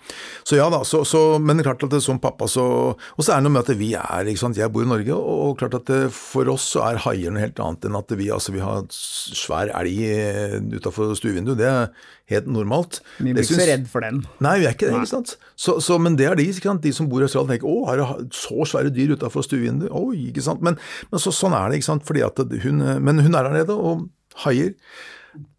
Så 0.48 0.58
ja 0.60 0.68
da, 0.74 0.82
så, 0.88 1.04
så, 1.08 1.22
men 1.42 1.62
klart 1.64 1.84
at 1.86 1.94
det, 1.94 2.02
som 2.04 2.20
pappa 2.22 2.48
så 2.50 2.66
Og 2.92 3.22
så 3.24 3.34
er 3.34 3.42
det 3.42 3.46
noe 3.46 3.56
med 3.56 3.66
at 3.66 3.78
vi 3.80 3.92
er 3.98 4.30
ikke 4.30 4.42
sant, 4.44 4.60
Jeg 4.60 4.72
bor 4.74 4.86
i 4.86 4.90
Norge, 4.90 5.16
og, 5.16 5.42
og 5.48 5.60
klart 5.62 5.78
at 5.78 5.88
det, 5.90 6.02
for 6.16 6.50
oss 6.52 6.68
så 6.74 6.86
er 6.90 7.02
haier 7.06 7.34
noe 7.34 7.44
helt 7.46 7.62
annet 7.62 7.88
enn 7.88 8.00
at 8.00 8.16
vi, 8.18 8.32
altså, 8.34 8.56
vi 8.56 8.64
har 8.64 8.84
svær 8.92 9.72
elg 9.78 10.02
eh, 10.08 10.58
utafor 10.76 11.14
stuevinduet. 11.18 11.60
Det 11.60 11.70
er 11.70 11.92
helt 12.32 12.50
normalt. 12.52 13.02
Vi 13.20 13.34
blir 13.34 13.44
ikke 13.44 13.60
så 13.60 13.68
redd 13.70 13.88
for 13.92 14.06
den. 14.06 14.22
Nei, 14.44 14.58
vi 14.62 14.70
er 14.70 14.76
ikke 14.76 14.90
det. 14.90 15.02
ikke 15.02 15.14
sant? 15.14 15.36
Så, 15.60 15.78
så, 15.84 15.98
men 16.02 16.18
det 16.20 16.30
er 16.30 16.38
de 16.40 16.48
ikke 16.48 16.70
sant? 16.70 16.84
de 16.84 16.94
som 16.96 17.10
bor 17.12 17.24
i 17.24 17.28
Australia 17.28 17.56
tenker 17.56 17.70
å, 17.70 17.78
har 17.90 18.02
du 18.02 18.36
så 18.36 18.68
svære 18.68 18.94
dyr 18.96 19.16
utafor 19.18 19.46
stuevinduet? 19.46 19.92
Oi, 19.98 20.30
ikke 20.32 20.46
sant. 20.46 20.64
Men, 20.66 20.80
men 21.12 21.24
så, 21.24 21.34
sånn 21.36 21.56
er 21.58 21.70
det, 21.70 21.82
ikke 21.82 21.92
sant. 21.92 22.08
Fordi 22.08 22.26
at 22.26 22.42
hun, 22.66 22.86
men 23.04 23.24
hun 23.24 23.36
er 23.36 23.48
der 23.48 23.62
nede 23.62 23.78
og 23.78 24.08
haier. 24.46 24.76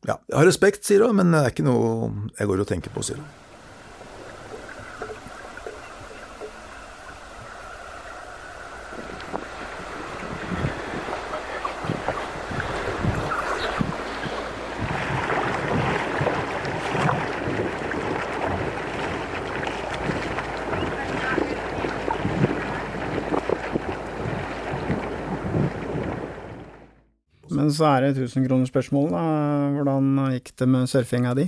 Ja, 0.09 0.18
jeg 0.28 0.37
har 0.37 0.49
respekt, 0.49 0.85
sier 0.87 1.06
hun, 1.06 1.16
men 1.21 1.32
det 1.32 1.42
er 1.42 1.54
ikke 1.54 1.66
noe 1.66 2.11
jeg 2.38 2.50
går 2.50 2.64
og 2.64 2.68
tenker 2.68 2.92
på, 2.94 3.04
sier 3.06 3.21
hun. 3.21 3.30
Men 27.72 27.78
så 27.78 27.86
er 27.88 28.02
det 28.04 28.26
1000-kronersspørsmålet. 28.26 29.76
Hvordan 29.78 30.08
gikk 30.34 30.50
det 30.60 30.66
med 30.68 30.90
surfinga 30.92 31.30
di? 31.38 31.46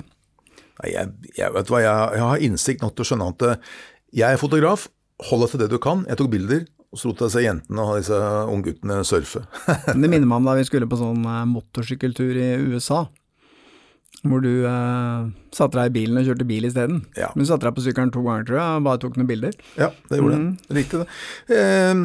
Jeg, 0.88 1.10
jeg, 1.36 1.50
vet 1.52 1.68
hva, 1.68 1.80
jeg, 1.84 2.14
jeg, 2.16 2.22
har 2.24 2.44
innsikt 2.46 2.80
nok 2.80 2.94
til 2.96 3.04
å 3.04 3.08
skjønne 3.10 3.26
at 3.34 3.44
eh, 3.44 3.66
jeg 4.22 4.32
er 4.32 4.40
fotograf. 4.40 4.86
Hold 5.28 5.44
deg 5.44 5.52
til 5.52 5.60
det 5.60 5.68
du 5.74 5.76
kan. 5.84 6.06
Jeg 6.08 6.16
tok 6.16 6.30
bilder, 6.32 6.64
og 6.88 6.96
så 6.96 7.10
lot 7.10 7.20
jeg 7.26 7.34
se 7.34 7.42
jentene 7.44 7.84
og 7.84 8.00
disse 8.00 8.22
ungguttene 8.54 8.96
surfe. 9.04 9.44
det 9.92 10.00
minner 10.00 10.24
meg 10.24 10.40
om 10.40 10.48
da 10.48 10.56
vi 10.56 10.64
skulle 10.64 10.88
på 10.88 10.96
sånn 11.02 11.28
eh, 11.28 11.44
motorsykkeltur 11.52 12.40
i 12.40 12.48
USA. 12.72 13.02
Hvor 14.24 14.40
du 14.40 14.64
eh, 14.64 15.28
satte 15.54 15.78
deg 15.78 15.90
i 15.90 15.94
bilen 15.94 16.20
og 16.20 16.26
kjørte 16.28 16.46
bil 16.48 16.66
isteden. 16.68 17.02
Ja. 17.18 17.30
Du 17.34 17.44
satte 17.46 17.68
deg 17.68 17.76
på 17.76 17.84
sykkelen 17.84 18.12
to 18.14 18.22
ganger, 18.24 18.46
tror 18.48 18.58
jeg, 18.58 18.78
og 18.78 18.86
bare 18.88 19.00
tok 19.02 19.18
noen 19.18 19.28
bilder. 19.30 19.56
Ja, 19.78 19.90
det 20.10 20.20
gjorde 20.20 20.40
mm. 20.40 20.46
jeg. 20.50 20.76
Riktig 20.78 21.00
det. 21.02 21.06
Eh, 21.56 22.02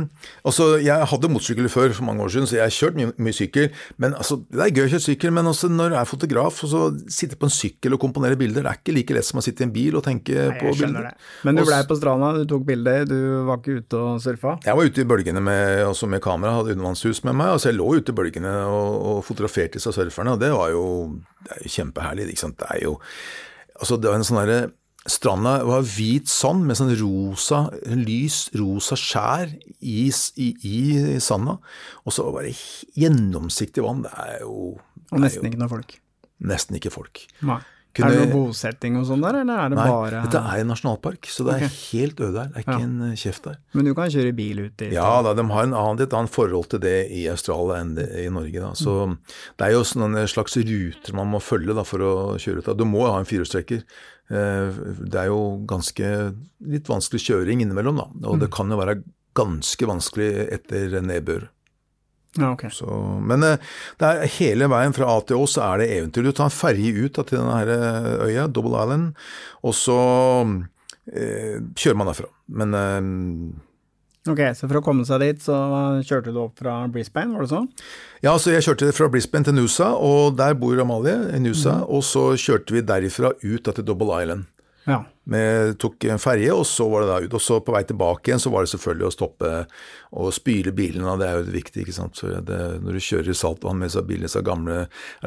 altså, 0.51 0.67
jeg 0.83 1.09
hadde 1.13 1.31
motorsykkel 1.33 1.69
før 1.73 1.95
for 1.97 2.07
mange 2.09 2.25
år 2.25 2.33
siden, 2.35 2.49
så 2.49 2.59
jeg 2.59 2.65
har 2.65 2.75
kjørt 2.75 2.99
mye, 2.99 3.13
mye 3.17 3.35
sykkel. 3.35 3.69
Men 3.97 4.15
altså, 4.17 4.39
Det 4.49 4.65
er 4.65 4.75
gøy 4.75 4.85
å 4.85 4.91
kjøre 4.93 5.05
sykkel, 5.07 5.33
men 5.35 5.49
også 5.49 5.71
når 5.71 5.93
du 5.93 5.97
er 5.99 6.09
fotograf 6.09 6.63
og 6.65 6.73
så 6.73 6.83
sitte 7.11 7.39
på 7.39 7.49
en 7.49 7.53
sykkel 7.53 7.95
og 7.97 8.03
komponere 8.03 8.39
bilder, 8.39 8.65
det 8.65 8.73
er 8.73 8.81
ikke 8.81 8.95
like 8.95 9.17
lett 9.17 9.27
som 9.27 9.41
å 9.41 9.45
sitte 9.45 9.65
i 9.65 9.67
en 9.67 9.73
bil 9.75 9.97
og 9.99 10.05
tenke 10.05 10.35
Nei, 10.35 10.57
på 10.59 10.75
bilder. 10.77 11.09
Det. 11.09 11.29
Men 11.47 11.59
du 11.59 11.65
blei 11.67 11.81
på 11.89 11.97
stranda, 11.99 12.31
du 12.37 12.45
tok 12.49 12.67
bilder, 12.67 13.07
du 13.09 13.17
var 13.49 13.61
ikke 13.61 13.79
ute 13.83 14.03
og 14.03 14.21
surfa? 14.23 14.57
Jeg 14.65 14.77
var 14.77 14.89
ute 14.89 15.03
i 15.03 15.09
bølgene 15.09 15.43
med, 15.43 15.83
også 15.89 16.09
med 16.11 16.23
kamera, 16.23 16.59
hadde 16.59 16.77
undervannshus 16.77 17.23
med 17.27 17.37
meg. 17.39 17.55
altså 17.55 17.71
Jeg 17.71 17.79
lå 17.79 17.89
ute 17.97 18.13
i 18.13 18.19
bølgene 18.21 18.55
og, 18.69 18.95
og 19.11 19.19
fotograferte 19.27 19.79
disse 19.79 19.93
surferne, 19.95 20.35
og 20.35 20.43
det 20.43 20.53
var 20.55 20.73
jo 20.73 20.85
det 21.39 21.55
er 21.55 21.63
jo 21.63 21.71
kjempeherlig. 21.71 22.27
ikke 22.33 22.43
sant? 22.43 22.59
Det 22.59 22.67
er 22.75 22.83
jo 22.83 22.97
altså 23.79 23.97
det 23.99 24.11
var 24.11 24.19
en 24.19 24.27
sånn 24.27 24.41
derre 24.43 24.59
Stranda 25.09 25.55
var 25.65 25.85
hvit 25.87 26.27
sand 26.29 26.65
med 26.67 26.77
sånn 26.77 26.91
rosa, 26.99 27.61
lys 27.87 28.49
rosa 28.59 28.97
skjær 28.99 29.53
i, 29.79 30.09
i, 30.11 30.47
i 30.67 30.81
sanda. 31.23 31.55
Og 32.03 32.13
så 32.13 32.25
var 32.35 32.45
det 32.45 32.51
gjennomsiktig 32.99 33.81
vann. 33.85 34.03
Det 34.05 34.11
er 34.11 34.43
jo 34.43 34.75
det 34.75 35.15
Og 35.15 35.23
nesten 35.23 35.47
jo, 35.47 35.53
ikke 35.53 35.61
noe 35.63 35.71
folk? 35.71 35.95
Nesten 36.51 36.77
ikke 36.77 36.91
folk. 36.93 37.23
Nei. 37.47 37.61
Kunne, 37.97 38.11
er 38.13 38.19
det 38.19 38.25
noe 38.29 38.45
bosetting 38.45 38.99
og 38.99 39.05
sånn 39.09 39.23
der, 39.23 39.39
eller 39.41 39.63
er 39.63 39.71
det 39.73 39.77
nei, 39.79 39.85
bare 39.89 40.19
dette 40.27 40.41
er 40.45 40.61
en 40.61 40.69
nasjonalpark, 40.69 41.25
så 41.33 41.45
det 41.47 41.55
er 41.55 41.63
okay. 41.65 41.77
helt 41.89 42.21
øde 42.21 42.43
her. 42.43 42.51
Det 42.53 42.59
er 42.59 42.65
ikke 42.65 42.75
ja. 42.75 42.85
en 42.85 43.07
eh, 43.07 43.15
kjeft 43.17 43.47
der. 43.47 43.57
Men 43.73 43.89
du 43.89 43.91
kan 43.97 44.13
kjøre 44.13 44.35
bil 44.37 44.61
ut 44.61 44.75
dit? 44.75 44.93
Ja 44.93 45.07
da, 45.25 45.33
de 45.39 45.45
har 45.49 45.65
en 45.65 45.73
annen, 45.73 46.03
et 46.05 46.15
annet 46.19 46.33
forhold 46.33 46.69
til 46.69 46.83
det 46.85 46.99
i 47.17 47.25
Australia 47.33 47.79
enn 47.81 47.95
det 47.97 48.07
i 48.21 48.27
Norge. 48.33 48.61
Da. 48.61 48.71
Så 48.77 48.95
mm. 49.09 49.17
Det 49.57 49.65
er 49.65 49.73
jo 49.73 49.83
sånne 49.89 50.27
slags 50.29 50.59
ruter 50.69 51.17
man 51.17 51.33
må 51.33 51.41
følge 51.41 51.75
da, 51.77 51.85
for 51.87 52.05
å 52.05 52.13
kjøre 52.37 52.61
ut 52.61 52.71
av. 52.71 52.77
Du 52.77 52.85
må 52.85 53.07
ha 53.07 53.17
en 53.17 53.29
firehjulstrekker. 53.29 53.81
Eh, 54.29 54.81
det 55.01 55.23
er 55.23 55.31
jo 55.31 55.41
ganske 55.69 56.11
litt 56.69 56.89
vanskelig 56.93 57.25
kjøring 57.25 57.65
innimellom, 57.65 58.03
da. 58.03 58.11
Og 58.27 58.37
mm. 58.37 58.43
det 58.45 58.53
kan 58.53 58.69
jo 58.69 58.77
være 58.79 58.99
ganske 59.39 59.89
vanskelig 59.89 60.29
etter 60.59 60.99
nedbør. 61.01 61.49
Ja, 62.37 62.51
okay. 62.53 62.69
så, 62.69 62.85
men 63.25 63.41
eh, 63.43 63.71
er 64.05 64.27
hele 64.35 64.67
veien 64.69 64.93
fra 64.93 65.07
A 65.09 65.21
til 65.25 65.39
Å 65.41 65.47
så 65.49 65.63
er 65.65 65.81
det 65.81 65.87
eventyr. 65.95 66.27
Du 66.27 66.35
tar 66.35 66.51
en 66.51 66.53
ferje 66.53 66.91
ut 66.93 67.15
da, 67.15 67.25
til 67.25 67.41
denne 67.41 67.77
eh, 67.77 68.27
øya, 68.27 68.45
Double 68.53 68.77
Island, 68.77 69.15
og 69.65 69.73
så 69.77 69.97
eh, 71.09 71.57
kjører 71.73 71.97
man 71.97 72.11
derfra. 72.11 72.29
Men 72.59 72.77
eh, 72.77 73.09
Ok, 74.29 74.41
så 74.53 74.67
for 74.67 74.77
å 74.77 74.83
komme 74.83 75.05
seg 75.07 75.23
dit, 75.23 75.41
så 75.41 75.55
kjørte 76.05 76.33
du 76.35 76.41
opp 76.43 76.59
fra 76.59 76.83
Brisbane, 76.91 77.33
var 77.33 77.45
det 77.45 77.53
sånn? 77.53 77.69
Ja, 78.21 78.35
så 78.37 78.51
jeg 78.51 78.65
kjørte 78.65 78.91
fra 78.93 79.07
Brisbane 79.09 79.47
til 79.47 79.55
Nusa, 79.55 79.93
og 79.95 80.35
der 80.37 80.57
bor 80.59 80.77
Amalie 80.83 81.31
i 81.33 81.39
Nusa. 81.41 81.79
Mm. 81.81 81.85
Og 81.95 82.03
så 82.05 82.25
kjørte 82.37 82.75
vi 82.75 82.83
derifra 82.85 83.31
ut 83.39 83.63
da, 83.65 83.73
til 83.73 83.87
Double 83.87 84.19
Island. 84.19 84.45
Ja. 84.87 85.03
Vi 85.29 85.73
tok 85.77 86.03
en 86.09 86.21
ferje, 86.21 86.49
og 86.55 86.65
så 86.65 86.87
var 86.89 87.03
det 87.03 87.09
da 87.09 87.17
ut. 87.21 87.33
Og 87.37 87.41
så 87.43 87.59
på 87.61 87.73
vei 87.75 87.83
tilbake 87.85 88.31
igjen, 88.31 88.41
så 88.41 88.49
var 88.49 88.65
det 88.65 88.71
selvfølgelig 88.71 89.05
å 89.05 89.13
stoppe 89.13 89.51
og 90.17 90.31
spyle 90.33 90.73
bilene. 90.73 91.13
Det 91.21 91.27
er 91.27 91.37
jo 91.37 91.53
viktig, 91.53 91.83
ikke 91.83 91.93
sant. 91.93 92.21
Det, 92.47 92.57
når 92.81 92.97
du 92.97 93.03
kjører 93.03 93.29
i 93.29 93.37
saltvann 93.37 93.77
med 93.81 93.93
seg 93.93 94.07
bilen, 94.09 94.31
så 94.31 94.41
gamle 94.45 94.79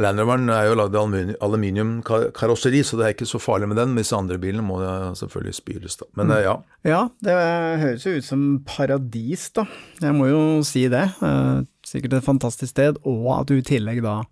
Land 0.02 0.23
Roveren 0.23 0.50
er 0.50 0.66
jo 0.66 0.78
lagd 0.80 0.99
av 0.99 1.14
aluminiumkarosseri, 1.47 2.82
så 2.87 2.99
det 2.99 3.06
er 3.06 3.14
ikke 3.14 3.30
så 3.30 3.42
farlig 3.42 3.71
med 3.71 3.78
den. 3.78 3.92
Men 3.94 4.02
disse 4.02 4.18
andre 4.18 4.40
bilene 4.42 4.66
må 4.66 4.80
det 4.82 4.92
selvfølgelig 5.23 5.59
spyles, 5.61 5.99
da. 6.02 6.11
Men 6.18 6.32
mm. 6.32 6.38
ja. 6.49 6.56
Ja, 6.88 7.02
det 7.23 7.38
høres 7.85 8.09
jo 8.09 8.16
ut 8.18 8.26
som 8.26 8.47
paradis, 8.66 9.50
da. 9.54 9.68
Jeg 10.02 10.18
må 10.18 10.26
jo 10.32 10.42
si 10.66 10.88
det. 10.90 11.06
Eh, 11.23 11.62
sikkert 11.87 12.18
et 12.18 12.26
fantastisk 12.26 12.75
sted, 12.75 12.99
og 13.06 13.30
at 13.37 13.50
du 13.50 13.61
i 13.61 13.66
tillegg 13.66 14.02
da 14.02 14.23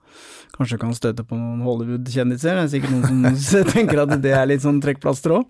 kanskje 0.60 0.80
kan 0.80 0.92
støte 0.96 1.24
på 1.26 1.38
noen 1.38 1.64
Hollywood-kjendiser. 1.64 2.58
Det 2.58 2.66
er 2.66 2.74
sikkert 2.74 2.96
noen 2.96 3.38
som 3.40 3.64
tenker 3.74 4.04
at 4.04 4.18
det 4.20 4.36
er 4.36 4.50
litt 4.50 4.64
sånn 4.66 4.82
trekkplaster 4.84 5.40
òg. 5.40 5.48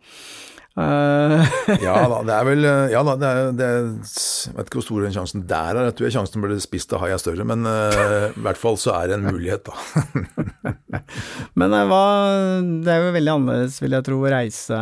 Uh. 0.78 1.42
ja 1.82 1.96
da, 2.06 2.20
det 2.22 2.30
er 2.30 2.44
vel 2.46 2.66
Ja 2.92 3.00
da, 3.02 3.16
det 3.18 3.26
er, 3.26 3.48
det 3.58 3.66
er, 3.66 3.88
Jeg 4.06 4.54
vet 4.54 4.68
ikke 4.68 4.78
hvor 4.78 4.84
stor 4.86 5.02
den 5.02 5.16
sjansen 5.16 5.42
der 5.50 5.74
er. 5.74 5.88
Jeg 5.88 5.96
tror 5.98 6.12
sjansen 6.14 6.44
blir 6.44 6.60
spist 6.62 6.94
av 6.94 7.02
hai 7.02 7.10
er 7.10 7.18
større, 7.20 7.44
men 7.44 7.66
uh, 7.66 8.30
i 8.30 8.44
hvert 8.46 8.60
fall 8.60 8.78
så 8.78 8.94
er 9.00 9.10
det 9.10 9.18
en 9.18 9.26
mulighet, 9.26 9.66
da. 9.66 9.74
men 11.58 11.74
uh, 11.74 11.82
hva 11.90 12.04
Det 12.86 12.94
er 12.94 13.02
jo 13.02 13.16
veldig 13.18 13.34
annerledes, 13.34 13.80
vil 13.82 13.98
jeg 13.98 14.06
tro, 14.06 14.20
å 14.22 14.30
reise 14.30 14.80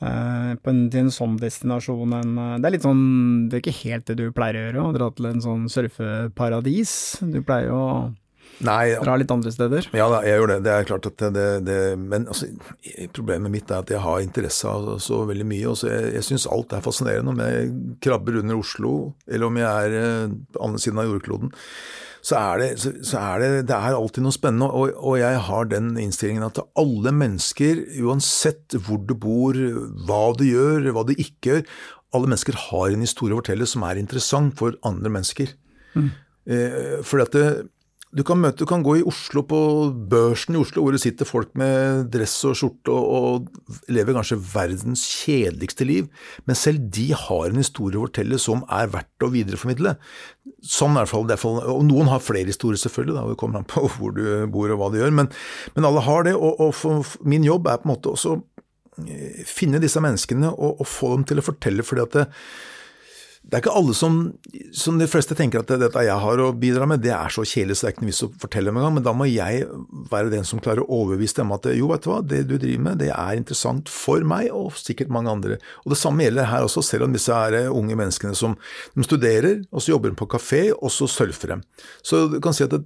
en, 0.00 0.56
til 0.62 1.02
en 1.02 1.12
sånn 1.12 1.34
destinasjon 1.42 2.14
enn 2.16 2.38
Det 2.62 2.70
er 2.70 2.72
litt 2.72 2.86
sånn 2.86 3.02
Det 3.50 3.58
er 3.58 3.64
ikke 3.64 3.80
helt 3.82 4.06
det 4.08 4.16
du 4.22 4.24
pleier 4.32 4.56
å 4.56 4.64
gjøre, 4.64 4.86
å 4.86 4.94
dra 4.96 5.10
til 5.12 5.28
en 5.28 5.42
sånn 5.44 5.66
surfeparadis. 5.68 6.94
Du 7.20 7.42
pleier 7.44 7.68
jo 7.68 7.82
å 7.82 7.92
Nei, 8.60 8.92
dra 9.00 9.14
litt 9.16 9.30
andre 9.32 9.52
steder. 9.54 9.86
Ja 9.96 10.08
jeg 10.20 10.34
gjør 10.34 10.50
det. 10.52 10.58
Det 10.66 10.72
er 10.74 10.88
klart 10.88 11.06
at 11.08 11.22
det, 11.32 11.46
det 11.64 11.78
Men 11.96 12.26
altså, 12.28 12.50
problemet 13.16 13.52
mitt 13.54 13.72
er 13.72 13.80
at 13.80 13.92
jeg 13.92 14.02
har 14.04 14.20
interesse 14.20 14.68
av 14.68 14.98
så 15.00 15.22
veldig 15.30 15.46
mye. 15.48 15.70
og 15.70 15.78
så 15.80 15.88
Jeg, 15.88 16.12
jeg 16.18 16.28
syns 16.28 16.48
alt 16.50 16.76
er 16.76 16.84
fascinerende. 16.84 17.32
Om 17.32 17.40
jeg 17.46 17.72
krabber 18.04 18.42
under 18.42 18.60
Oslo, 18.60 18.92
eller 19.26 19.48
om 19.48 19.58
jeg 19.62 19.88
er 19.88 19.96
uh, 19.96 20.36
på 20.52 20.64
andre 20.68 20.84
siden 20.84 21.00
av 21.00 21.08
jordkloden 21.08 21.56
så 22.20 22.36
er 22.36 22.60
det, 22.60 22.66
så, 22.82 22.90
så 23.06 23.20
er 23.20 23.40
det, 23.40 23.48
det 23.70 23.76
er 23.76 23.96
alltid 23.96 24.24
noe 24.26 24.36
spennende. 24.36 24.68
Og, 24.76 24.92
og, 24.98 25.14
jeg 25.20 25.40
har 25.46 25.70
den 25.70 25.94
innstillingen 26.00 26.44
at 26.44 26.60
alle 26.78 27.14
mennesker, 27.16 27.80
uansett 28.04 28.76
hvor 28.76 29.00
du 29.08 29.14
bor, 29.16 29.56
hva 30.04 30.20
du 30.36 30.44
gjør, 30.44 30.90
hva 30.92 31.06
du 31.08 31.14
ikke 31.16 31.54
gjør, 31.54 31.64
alle 32.16 32.28
mennesker 32.32 32.58
har 32.66 32.92
en 32.92 33.04
historie 33.06 33.36
å 33.36 33.40
fortelle 33.40 33.68
som 33.70 33.86
er 33.86 34.00
interessant 34.00 34.56
for 34.58 34.76
andre 34.86 35.12
mennesker. 35.16 35.54
Mm. 35.94 36.10
Eh, 36.50 36.96
fordi 37.06 37.24
at 37.24 37.36
det, 37.36 37.46
du 38.10 38.24
kan, 38.26 38.40
møte, 38.42 38.58
du 38.58 38.66
kan 38.66 38.82
gå 38.82 38.96
i 38.98 39.04
Oslo, 39.06 39.44
på 39.46 39.58
børsen 40.10 40.56
i 40.56 40.58
Oslo, 40.58 40.82
hvor 40.82 40.94
det 40.94 41.02
sitter 41.02 41.28
folk 41.28 41.52
med 41.58 42.08
dress 42.10 42.32
og 42.48 42.56
skjorte 42.58 42.90
og, 42.90 43.04
og, 43.14 43.84
lever 43.92 44.16
kanskje 44.16 44.38
verdens 44.50 45.04
kjedeligste 45.06 45.86
liv, 45.86 46.08
men 46.48 46.58
selv 46.58 46.82
de 46.90 47.06
har 47.14 47.52
en 47.52 47.60
historie 47.60 48.00
å 48.00 48.08
fortelle 48.08 48.40
som 48.42 48.64
er 48.66 48.90
verdt 48.90 49.26
å 49.26 49.30
videreformidle. 49.30 49.94
Sånn 50.66 50.98
er 50.98 51.06
det 51.06 51.38
fall, 51.38 51.60
Og 51.70 51.84
noen 51.86 52.10
har 52.10 52.24
flere 52.24 52.50
historier, 52.50 52.80
selvfølgelig, 52.82 53.14
da, 53.14 53.24
det 53.30 53.38
kommer 53.38 53.62
an 53.62 53.70
på 53.70 53.86
hvor 53.94 54.16
du 54.16 54.24
bor 54.50 54.74
og 54.74 54.82
hva 54.82 54.90
du 54.90 54.98
gjør, 54.98 55.14
men, 55.14 55.30
men 55.76 55.86
alle 55.86 56.02
har 56.08 56.26
det. 56.26 56.34
Og, 56.34 56.66
og 56.66 56.74
for, 56.74 57.14
min 57.22 57.46
jobb 57.46 57.70
er 57.70 57.78
på 57.78 57.86
en 57.86 57.94
måte 57.94 58.16
også 58.16 58.40
eh, 59.06 59.46
finne 59.46 59.78
disse 59.82 60.02
menneskene 60.02 60.50
og, 60.50 60.82
og 60.82 60.90
få 60.98 61.14
dem 61.14 61.30
til 61.30 61.38
å 61.38 61.46
fortelle, 61.46 61.86
fordi 61.86 62.06
at 62.08 62.18
det, 62.18 62.28
det 63.50 63.56
er 63.58 63.64
ikke 63.64 63.72
alle 63.80 63.94
som, 63.98 64.18
som 64.78 64.98
de 65.00 65.08
fleste 65.10 65.34
tenker 65.34 65.64
at 65.64 65.72
dette 65.80 66.02
jeg 66.06 66.22
har 66.22 66.42
å 66.42 66.52
bidra 66.54 66.86
med, 66.86 67.02
det 67.02 67.10
er 67.16 67.32
så 67.34 67.42
kjedelig 67.42 67.80
så 67.80 67.86
det 67.86 67.88
er 67.88 67.94
ikke 67.96 68.04
noe 68.04 68.10
vits 68.12 68.22
å 68.22 68.28
fortelle 68.44 68.70
om 68.70 68.78
en 68.78 68.84
gang, 68.86 68.94
men 68.94 69.06
da 69.08 69.14
må 69.16 69.26
jeg 69.26 69.64
være 70.12 70.30
den 70.30 70.46
som 70.46 70.62
klarer 70.62 70.84
å 70.84 71.00
overbevise 71.00 71.40
dem 71.40 71.50
at 71.56 71.66
jo, 71.74 71.88
vet 71.90 72.06
du 72.06 72.10
hva, 72.12 72.20
det 72.22 72.44
du 72.46 72.54
driver 72.54 72.84
med, 72.84 73.00
det 73.02 73.10
er 73.10 73.40
interessant 73.40 73.90
for 73.90 74.22
meg 74.22 74.52
og 74.54 74.78
sikkert 74.78 75.10
mange 75.10 75.34
andre. 75.34 75.58
Og 75.82 75.90
Det 75.90 75.98
samme 75.98 76.28
gjelder 76.28 76.46
her 76.52 76.68
også, 76.68 76.84
selv 76.86 77.08
om 77.08 77.16
disse 77.16 77.34
er 77.34 77.72
unge 77.74 77.98
menneskene 77.98 78.38
som 78.38 78.54
de 78.94 79.08
studerer, 79.08 79.64
og 79.74 79.82
så 79.82 79.96
jobber 79.96 80.14
de 80.14 80.20
på 80.20 80.30
kafé, 80.30 80.62
og 80.76 80.94
så 80.94 81.10
surfer 81.10 81.56
de. 81.56 81.58
Så 82.06 82.28
du 82.30 82.38
kan 82.44 82.54
si 82.54 82.62
at 82.68 82.76
det, 82.76 82.84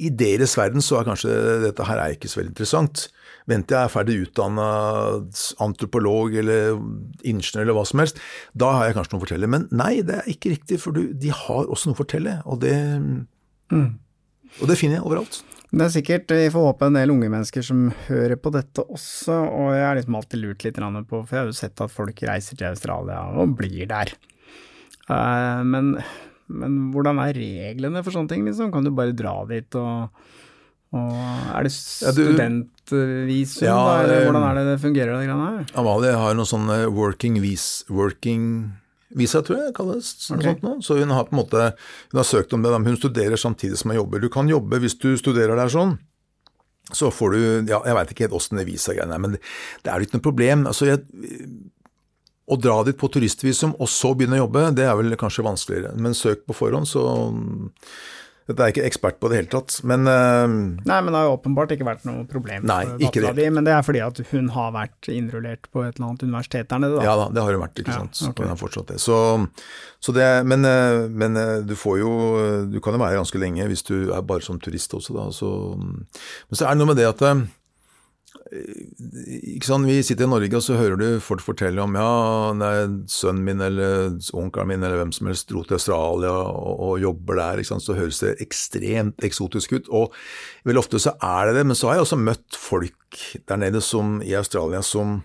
i 0.00 0.08
deres 0.08 0.56
verden 0.56 0.84
så 0.84 1.02
er 1.02 1.10
kanskje 1.10 1.36
dette 1.66 1.90
her 1.90 2.00
er 2.00 2.16
ikke 2.16 2.32
så 2.32 2.40
veldig 2.40 2.54
interessant. 2.54 3.10
Venter 3.46 3.76
jeg 3.76 3.86
er 3.86 3.92
ferdig 3.92 4.16
utdanna 4.24 4.66
antropolog 5.62 6.34
eller 6.40 6.80
ingeniør 7.26 7.62
eller 7.62 7.76
hva 7.78 7.84
som 7.86 8.02
helst, 8.02 8.18
da 8.58 8.72
har 8.74 8.88
jeg 8.88 8.96
kanskje 8.96 9.14
noe 9.14 9.20
å 9.20 9.26
fortelle. 9.26 9.50
Men 9.50 9.68
nei, 9.70 9.92
det 10.08 10.20
er 10.20 10.30
ikke 10.32 10.54
riktig, 10.54 10.80
for 10.82 10.96
du, 10.96 11.10
de 11.12 11.32
har 11.34 11.68
også 11.68 11.90
noe 11.90 11.96
å 11.96 12.00
fortelle, 12.00 12.38
og 12.46 12.60
det, 12.64 12.76
mm. 13.72 13.90
og 14.60 14.70
det 14.70 14.78
finner 14.80 15.00
jeg 15.00 15.06
overalt. 15.06 15.42
Det 15.66 15.82
er 15.82 15.92
sikkert, 15.92 16.30
vi 16.32 16.52
får 16.54 16.68
håpe, 16.68 16.88
en 16.88 16.96
del 16.96 17.12
unge 17.12 17.28
mennesker 17.32 17.64
som 17.66 17.88
hører 18.06 18.38
på 18.40 18.52
dette 18.54 18.84
også, 18.86 19.34
og 19.34 19.74
jeg 19.74 19.84
har 19.84 19.98
liksom 19.98 20.16
alltid 20.20 20.42
lurt 20.44 20.64
litt 20.64 20.78
på, 20.78 21.20
for 21.20 21.34
jeg 21.34 21.42
har 21.42 21.50
jo 21.50 21.58
sett 21.58 21.82
at 21.84 21.92
folk 21.92 22.22
reiser 22.28 22.58
til 22.58 22.70
Australia 22.70 23.24
og 23.34 23.56
blir 23.58 23.90
der. 23.90 24.14
Uh, 25.10 25.62
men, 25.66 25.96
men 26.46 26.78
hvordan 26.94 27.20
er 27.22 27.36
reglene 27.36 28.02
for 28.06 28.14
sånne 28.14 28.32
ting, 28.32 28.46
liksom? 28.46 28.72
Kan 28.74 28.86
du 28.86 28.94
bare 28.94 29.16
dra 29.16 29.40
dit 29.50 29.78
og 29.78 30.10
og 30.94 31.16
er 31.50 31.66
det 31.66 31.72
studentvisum, 31.74 33.66
ja, 33.66 33.74
da, 33.74 33.94
eller 34.04 34.28
hvordan 34.28 34.44
er 34.46 34.58
det 34.58 34.64
det 34.68 34.76
fungerer, 34.84 35.10
det 35.18 35.26
greiene 35.26 35.48
her? 35.50 35.64
Amalie 35.82 36.12
har 36.14 36.36
noe 36.38 36.48
sånn 36.48 36.70
eh, 36.72 36.86
working, 36.86 37.40
vis, 37.42 37.82
working 37.90 38.44
visa, 39.16 39.42
tror 39.44 39.62
jeg 39.64 39.76
kalles. 39.76 40.10
Okay. 40.30 40.56
Sånt. 40.60 40.84
Så 40.86 40.98
hun 40.98 41.14
har 41.14 41.28
på 41.28 41.36
en 41.36 41.40
måte 41.42 41.70
hun 42.12 42.20
har 42.20 42.28
søkt 42.28 42.52
om 42.56 42.64
det, 42.64 42.74
men 42.76 42.92
hun 42.92 42.98
studerer 43.00 43.40
samtidig 43.40 43.80
som 43.80 43.92
hun 43.92 44.00
jobber. 44.00 44.22
Du 44.22 44.28
kan 44.32 44.50
jobbe 44.50 44.80
hvis 44.82 44.98
du 45.02 45.14
studerer 45.20 45.58
der 45.58 45.72
sånn. 45.72 45.96
Så 46.94 47.10
får 47.10 47.32
du 47.34 47.40
ja, 47.66 47.80
Jeg 47.82 47.96
veit 47.98 48.12
ikke 48.12 48.28
helt 48.28 48.36
åssen 48.38 48.60
det 48.60 48.68
visagreiene 48.68 49.16
er, 49.16 49.22
men 49.22 49.32
det, 49.34 49.40
det 49.82 49.90
er 49.90 49.98
jo 49.98 50.06
ikke 50.06 50.20
noe 50.20 50.26
problem. 50.28 50.66
Altså, 50.70 50.86
jeg, 50.86 51.02
å 52.46 52.58
dra 52.62 52.76
dit 52.86 52.98
på 52.98 53.10
turistvisum 53.10 53.74
og 53.74 53.90
så 53.90 54.12
begynne 54.14 54.38
å 54.38 54.44
jobbe, 54.44 54.68
det 54.78 54.86
er 54.86 54.94
vel 54.98 55.16
kanskje 55.18 55.46
vanskeligere. 55.46 55.96
Men 55.98 56.14
søk 56.14 56.44
på 56.46 56.54
forhånd, 56.54 56.86
så 56.86 57.02
dette 58.46 58.62
er 58.62 58.70
jeg 58.70 58.76
ikke 58.76 58.86
ekspert 58.86 59.16
på 59.18 59.30
det 59.30 59.40
hele 59.40 59.50
tatt, 59.50 59.80
men 59.90 60.06
uh, 60.06 60.46
Nei, 60.46 60.98
men 61.02 61.08
det 61.10 61.18
har 61.18 61.26
jo 61.26 61.34
åpenbart 61.34 61.72
ikke 61.74 61.88
vært 61.88 62.04
noe 62.06 62.22
problem 62.30 62.66
nei, 62.68 62.84
ikke 63.02 63.24
det. 63.24 63.32
Di, 63.40 63.48
men 63.50 63.66
det 63.66 63.74
er 63.74 63.82
fordi 63.82 64.02
at 64.06 64.20
hun 64.30 64.52
har 64.54 64.70
vært 64.76 65.10
innrullert 65.10 65.66
på 65.74 65.82
et 65.82 65.96
eller 65.96 66.12
annet 66.12 66.22
universitet 66.28 66.70
der 66.70 66.82
nede, 66.84 67.00
da? 67.00 67.08
Ja 67.08 67.16
da, 67.18 67.26
det 67.34 67.42
har 67.42 67.58
hun 67.58 67.64
vært, 67.64 67.82
ikke 67.82 67.96
sant. 67.96 68.22
Ja, 68.22 68.30
okay. 68.30 68.46
Hun 68.46 68.54
har 68.54 68.60
fortsatt 68.60 68.92
det. 68.92 69.00
Så, 69.02 69.18
så 69.98 70.14
det 70.14 70.28
men, 70.46 70.62
eh, 70.68 71.02
men, 71.10 71.38
eh, 71.40 71.58
du 71.66 71.74
får 71.78 71.98
jo 72.04 72.10
Du 72.70 72.78
kan 72.84 72.94
jo 72.94 73.02
være 73.02 73.18
ganske 73.18 73.40
lenge 73.40 73.66
hvis 73.66 73.82
du 73.88 74.12
er 74.14 74.22
bare 74.26 74.44
som 74.46 74.60
turist 74.62 74.94
også, 74.94 75.16
da. 75.16 75.26
Så, 75.34 75.50
men 75.74 76.54
så 76.54 76.68
er 76.68 76.76
det 76.76 76.84
noe 76.84 76.92
med 76.92 77.00
det 77.02 77.10
at 77.10 77.26
sant, 79.66 79.86
Vi 79.88 80.02
sitter 80.04 80.26
i 80.26 80.30
Norge, 80.30 80.56
og 80.56 80.64
så 80.64 80.78
hører 80.78 81.00
du 81.00 81.06
folk 81.24 81.42
fortelle 81.44 81.82
om 81.82 81.96
ja, 81.98 82.10
nei, 82.56 82.72
sønnen 83.10 83.44
min 83.46 83.62
eller 83.64 84.16
onkelen 84.36 84.70
min 84.70 84.84
eller 84.86 85.00
hvem 85.00 85.14
som 85.14 85.30
helst 85.30 85.48
dro 85.50 85.64
til 85.66 85.78
Australia 85.78 86.32
og, 86.32 86.82
og 86.88 87.00
jobber 87.02 87.40
der. 87.40 87.62
Så 87.66 87.96
høres 87.96 88.22
det 88.24 88.36
ekstremt 88.44 89.24
eksotisk 89.26 89.76
ut. 89.76 89.90
Og 89.90 90.14
vel 90.68 90.80
ofte 90.80 91.00
så 91.02 91.16
er 91.20 91.50
det 91.50 91.60
det, 91.60 91.66
men 91.70 91.78
så 91.78 91.90
har 91.90 91.98
jeg 91.98 92.06
også 92.06 92.20
møtt 92.20 92.60
folk 92.60 93.22
der 93.48 93.62
nede 93.62 93.82
som, 93.84 94.20
i 94.22 94.36
Australia 94.38 94.82
som 94.84 95.20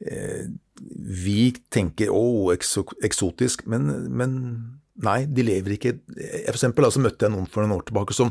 eh, 0.00 0.48
vi 0.96 1.52
tenker 1.72 2.12
å, 2.12 2.52
eksotisk, 2.54 3.64
men, 3.70 3.88
men 4.12 4.34
Nei, 5.04 5.26
de 5.28 5.44
lever 5.44 5.74
ikke 5.74 5.90
For 6.08 6.54
eksempel 6.54 6.86
altså, 6.88 7.02
møtte 7.04 7.26
jeg 7.26 7.34
noen 7.34 7.48
for 7.52 7.60
noen 7.60 7.76
år 7.76 7.84
tilbake 7.88 8.16
som 8.16 8.30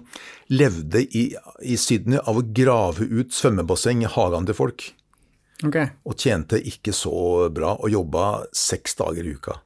levde 0.50 1.03
i, 1.05 1.27
i 1.62 1.77
Sydney 1.77 2.17
av 2.17 2.39
å 2.39 2.45
grave 2.57 3.05
ut 3.05 3.36
svømmebasseng 3.36 4.01
i 4.01 4.10
hagen 4.10 4.50
til 4.50 4.57
folk. 4.57 4.88
Okay. 5.63 5.93
Og 6.03 6.17
tjente 6.19 6.60
ikke 6.60 6.93
så 6.95 7.48
bra, 7.53 7.75
og 7.77 7.93
jobba 7.93 8.25
seks 8.55 8.98
dager 9.00 9.27
i 9.27 9.36
uka. 9.38 9.60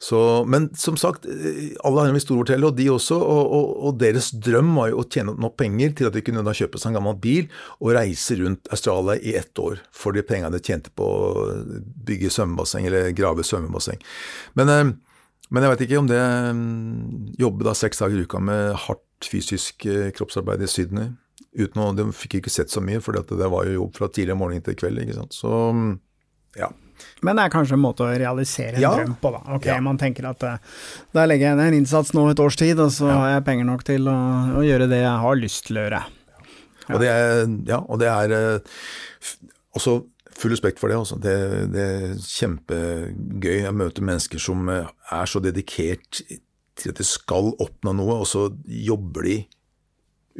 Så, 0.00 0.44
men 0.48 0.70
som 0.80 0.96
sagt, 0.96 1.26
alle 1.84 2.00
har 2.00 2.08
en 2.08 2.16
historieforteller, 2.16 2.70
og 2.70 2.76
de 2.78 2.86
også. 2.88 3.18
Og, 3.20 3.50
og, 3.52 3.66
og, 3.84 3.98
deres 4.00 4.30
drøm 4.32 4.72
var 4.78 4.88
jo 4.88 5.02
å 5.02 5.08
tjene 5.12 5.34
nok 5.36 5.58
penger 5.60 5.92
til 5.98 6.08
at 6.08 6.16
de 6.16 6.22
kunne 6.24 6.44
da 6.46 6.54
kjøpe 6.56 6.80
seg 6.80 6.94
en 6.94 6.96
gammel 6.96 7.18
bil 7.20 7.50
og 7.82 7.92
reise 7.98 8.38
rundt 8.40 8.70
Australia 8.72 9.18
i 9.20 9.34
ett 9.36 9.60
år 9.60 9.76
for 9.92 10.16
de 10.16 10.24
pengene 10.24 10.54
de 10.56 10.62
tjente 10.64 10.92
på 10.96 11.04
å 11.04 11.44
bygge 12.08 12.32
svømmebasseng 12.32 12.88
eller 12.88 13.12
grave 13.18 13.44
svømmebasseng. 13.44 14.00
Men 14.56 14.72
eh, 14.72 14.94
men 15.50 15.64
jeg 15.64 15.72
vet 15.72 15.86
ikke 15.86 15.98
om 15.98 16.10
det 16.10 16.20
mm, 16.54 17.32
Jobbe 17.40 17.66
da 17.66 17.74
seks 17.74 17.98
dager 18.02 18.20
i 18.20 18.26
uka 18.26 18.40
med 18.42 18.76
hardt 18.86 19.26
fysisk 19.26 19.86
eh, 19.90 20.10
kroppsarbeid 20.16 20.62
i 20.64 20.70
Sydney 20.70 21.10
uten 21.58 21.82
å, 21.82 21.88
De 21.96 22.06
fikk 22.14 22.38
ikke 22.40 22.52
sett 22.52 22.70
så 22.70 22.82
mye, 22.84 23.00
for 23.02 23.16
det 23.16 23.48
var 23.50 23.66
jo 23.66 23.80
jobb 23.80 23.98
fra 23.98 24.08
tidlig 24.12 24.36
morgen 24.38 24.62
til 24.62 24.76
kveld. 24.78 25.02
ikke 25.02 25.16
sant? 25.18 25.34
Så 25.34 25.50
mm, 25.50 25.90
ja. 26.60 26.70
Men 27.24 27.38
det 27.38 27.46
er 27.46 27.52
kanskje 27.52 27.76
en 27.76 27.82
måte 27.82 28.04
å 28.04 28.12
realisere 28.12 28.76
en 28.76 28.84
ja. 28.84 28.92
drøm 28.96 29.16
på, 29.20 29.32
da. 29.34 29.40
Ok, 29.56 29.66
ja. 29.70 29.80
Man 29.82 29.98
tenker 30.00 30.28
at 30.30 30.44
uh, 30.46 30.78
der 31.16 31.28
legger 31.30 31.50
jeg 31.50 31.58
ned 31.58 31.72
en 31.72 31.78
innsats 31.80 32.14
nå 32.16 32.26
et 32.30 32.42
års 32.42 32.58
tid, 32.60 32.80
og 32.82 32.92
så 32.94 33.08
ja. 33.08 33.18
har 33.18 33.34
jeg 33.34 33.46
penger 33.48 33.68
nok 33.68 33.84
til 33.88 34.08
å, 34.10 34.16
å, 34.60 34.64
gjøre 34.66 34.88
det 34.90 35.02
jeg 35.02 35.24
har 35.24 35.40
lyst 35.40 35.66
til 35.68 35.80
å 35.80 35.86
gjøre. 35.86 36.02
Og 36.90 37.02
det 37.02 37.10
er, 37.12 37.44
ja, 37.70 37.78
og 37.80 38.00
det 38.02 38.10
er 38.10 38.34
uh, 38.36 38.78
også 39.78 40.00
full 40.38 40.54
respekt 40.54 40.80
for 40.82 40.92
det. 40.92 40.98
Altså. 41.00 41.18
Det, 41.20 41.36
det, 41.74 41.86
er 41.86 42.18
kjempegøy. 42.24 43.68
å 43.68 43.76
møte 43.76 44.04
mennesker 44.04 44.42
som 44.42 44.68
eh, 44.72 44.90
er 45.14 45.30
så 45.30 45.42
dedikert 45.44 46.22
til 46.80 46.92
at 46.92 47.00
de 47.00 47.06
skal 47.06 47.52
oppnå 47.60 47.94
noe, 47.96 48.20
og 48.22 48.28
så 48.28 48.48
jobber 48.64 49.26
de 49.28 49.40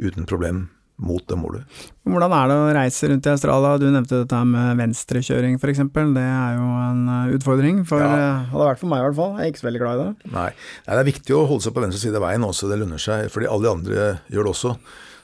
uten 0.01 0.25
problem 0.29 0.69
mot 1.01 1.23
det 1.25 1.37
målet. 1.39 1.81
Hvordan 2.05 2.33
er 2.37 2.49
det 2.49 2.55
å 2.61 2.73
reise 2.77 3.09
rundt 3.09 3.25
i 3.25 3.31
Australia? 3.31 3.77
Du 3.81 3.87
nevnte 3.89 4.19
dette 4.21 4.41
med 4.45 4.77
venstrekjøring 4.77 5.57
f.eks. 5.57 5.81
Det 5.89 6.25
er 6.25 6.57
jo 6.59 6.67
en 6.77 6.99
eh, 7.09 7.31
utfordring. 7.37 7.81
For, 7.89 8.03
ja. 8.03 8.11
Eh, 8.11 8.51
det 8.51 8.53
har 8.53 8.71
vært 8.73 8.81
for 8.83 8.91
meg 8.91 9.01
i 9.01 9.07
hvert 9.07 9.17
fall. 9.17 9.33
Jeg 9.37 9.47
er 9.47 9.53
ikke 9.53 9.63
så 9.63 9.69
veldig 9.69 9.81
glad 9.81 10.01
i 10.01 10.03
det. 10.03 10.33
Nei, 10.35 10.49
Nei 10.85 10.97
det 10.97 11.03
er 11.03 11.09
viktig 11.09 11.37
å 11.37 11.45
holde 11.49 11.65
seg 11.65 11.77
på 11.77 11.85
venstre 11.85 12.03
side 12.03 12.21
av 12.21 12.27
veien 12.27 12.45
også, 12.45 12.69
det 12.69 12.81
lønner 12.83 13.01
seg. 13.01 13.31
Fordi 13.33 13.49
alle 13.49 13.65
de 13.65 13.73
andre 13.73 14.11
gjør 14.33 14.47
det 14.49 14.53
også. 14.53 14.75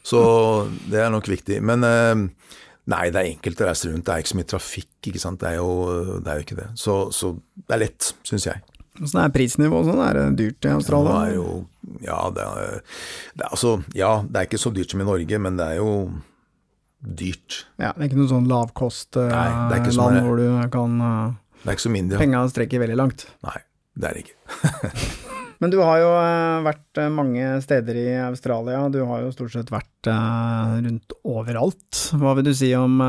Så 0.07 0.23
det 0.89 1.03
er 1.03 1.13
nok 1.13 1.29
viktig. 1.29 1.59
Men 1.67 1.85
Nei, 2.87 3.09
det 3.11 3.19
er 3.19 3.29
enkelt 3.33 3.61
å 3.61 3.67
reise 3.67 3.91
rundt. 3.91 4.05
Det 4.07 4.13
er 4.13 4.23
ikke 4.23 4.31
så 4.31 4.39
mye 4.39 4.49
trafikk, 4.53 4.91
ikke 5.09 5.21
sant. 5.21 5.41
Det 5.41 5.49
er 5.49 5.57
jo, 5.59 5.71
det 6.23 6.31
er 6.31 6.39
jo 6.39 6.45
ikke 6.45 6.59
det. 6.61 6.67
Så, 6.79 6.95
så, 7.15 7.33
det 7.67 7.75
er 7.75 7.81
lett, 7.83 8.11
syns 8.27 8.47
jeg. 8.47 8.63
Hvordan 8.97 9.19
er 9.25 9.33
prisnivået 9.35 9.89
sånn? 9.89 9.99
Er 10.05 10.17
det 10.17 10.23
dyrt 10.39 10.65
i 10.65 10.71
Australia? 10.73 11.11
Ja, 11.11 11.19
det 11.19 11.27
er 11.27 11.35
jo, 11.35 11.99
ja, 12.05 12.21
det 12.33 12.47
er, 12.47 12.79
det 13.35 13.43
er, 13.43 13.51
altså, 13.51 13.75
ja, 13.97 14.13
det 14.23 14.39
er 14.39 14.49
ikke 14.49 14.61
så 14.63 14.73
dyrt 14.73 14.95
som 14.95 15.03
i 15.03 15.09
Norge, 15.09 15.41
men 15.43 15.59
det 15.59 15.67
er 15.73 15.81
jo 15.81 15.91
dyrt. 16.97 17.61
Ja, 17.77 17.91
Det 17.91 18.01
er 18.01 18.09
ikke 18.09 18.21
noe 18.23 18.31
sånn 18.31 18.49
lavkostland 18.49 20.17
uh, 20.17 20.23
hvor 20.25 20.41
du 20.41 20.47
kan 20.73 20.97
uh, 21.03 21.37
Det 21.61 21.69
er 21.69 21.77
ikke 21.77 21.89
så 21.89 21.93
mindre. 21.93 22.23
Penga 22.23 22.47
strekker 22.49 22.87
veldig 22.87 22.99
langt. 23.03 23.27
Nei, 23.45 23.59
det 23.99 24.11
er 24.11 24.17
det 24.17 24.27
ikke. 24.29 25.25
Men 25.59 25.73
du 25.73 25.79
har 25.81 26.01
jo 26.01 26.09
eh, 26.21 26.65
vært 26.67 27.01
eh, 27.01 27.13
mange 27.13 27.49
steder 27.63 27.97
i 27.97 28.07
Australia, 28.27 28.83
du 28.93 28.99
har 29.09 29.23
jo 29.23 29.33
stort 29.33 29.55
sett 29.55 29.73
vært 29.73 30.09
eh, 30.11 30.75
rundt 30.85 31.15
overalt. 31.25 32.03
Hva 32.13 32.35
vil 32.37 32.49
du 32.49 32.53
si 32.57 32.69
om 32.77 32.99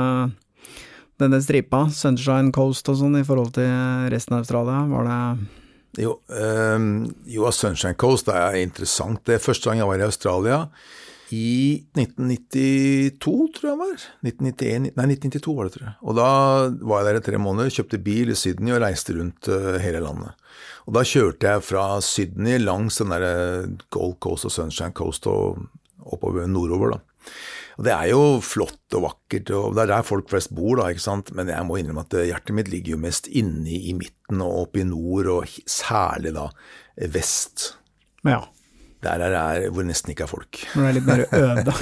denne 1.19 1.41
stripa, 1.45 1.87
Sunshine 1.93 2.55
Coast 2.55 2.89
og 2.89 3.01
sånn, 3.01 3.19
i 3.21 3.27
forhold 3.27 3.53
til 3.59 4.09
resten 4.13 4.39
av 4.39 4.47
Australia? 4.47 4.81
Var 4.89 5.09
det 5.09 5.21
jo, 5.99 6.13
um, 6.31 7.09
jo, 7.27 7.49
Sunshine 7.51 7.97
Coast 7.99 8.29
er 8.31 8.61
interessant. 8.61 9.25
Det 9.27 9.35
er 9.35 9.43
første 9.43 9.67
gang 9.67 9.81
jeg 9.81 9.89
var 9.89 9.99
i 9.99 10.07
Australia. 10.07 10.59
I 11.35 11.85
1992, 11.93 13.33
tror 13.53 13.69
jeg 13.69 13.75
det 13.75 13.81
var. 13.83 14.05
1991, 14.25 14.87
nei, 14.97 15.07
1992 15.13 15.57
var 15.59 15.69
det, 15.69 15.75
tror 15.75 15.87
jeg. 15.87 15.95
Og 16.01 16.17
da 16.19 16.29
var 16.91 17.03
jeg 17.03 17.09
der 17.09 17.21
i 17.21 17.25
tre 17.27 17.41
måneder, 17.43 17.75
kjøpte 17.75 18.01
bil 18.05 18.33
i 18.33 18.39
Sydney 18.39 18.75
og 18.77 18.83
reiste 18.85 19.17
rundt 19.19 19.51
uh, 19.53 19.77
hele 19.83 20.01
landet. 20.05 20.49
Og 20.89 20.97
da 20.97 21.05
kjørte 21.05 21.53
jeg 21.53 21.67
fra 21.67 21.85
Sydney 22.05 22.57
langs 22.63 23.01
den 23.03 23.13
der 23.13 23.69
Gold 23.93 24.17
Coast 24.25 24.49
og 24.49 24.55
Sunshine 24.55 24.97
Coast 24.97 25.29
og 25.29 25.61
oppover 26.09 26.49
nordover, 26.49 26.97
da. 26.97 27.29
Og 27.79 27.85
Det 27.87 27.93
er 27.95 28.09
jo 28.11 28.23
flott 28.43 28.97
og 28.99 29.05
vakkert, 29.05 29.53
og 29.55 29.77
det 29.77 29.85
er 29.85 29.91
der 29.93 30.07
folk 30.07 30.31
flest 30.33 30.51
bor, 30.57 30.81
da, 30.81 30.89
ikke 30.91 31.05
sant. 31.05 31.31
Men 31.37 31.53
jeg 31.53 31.67
må 31.69 31.77
innrømme 31.79 32.03
at 32.09 32.17
hjertet 32.27 32.57
mitt 32.57 32.73
ligger 32.73 32.97
jo 32.97 33.03
mest 33.05 33.29
inne 33.31 33.71
i 33.71 33.93
midten 33.95 34.43
og 34.43 34.65
oppe 34.65 34.83
i 34.83 34.89
nord, 34.89 35.31
og 35.31 35.59
særlig 35.71 36.33
da 36.35 36.49
vest. 37.15 37.75
Ja. 38.27 38.41
Der 39.05 39.23
er 39.23 39.31
det 39.31 39.71
hvor 39.71 39.85
det 39.85 39.93
nesten 39.93 40.11
ikke 40.11 40.27
er 40.27 40.31
folk. 40.31 40.59
Hvor 40.73 40.83
det 40.83 40.91
er 40.91 40.97
litt 40.97 41.07
mer 41.07 41.25
øde. 41.39 41.75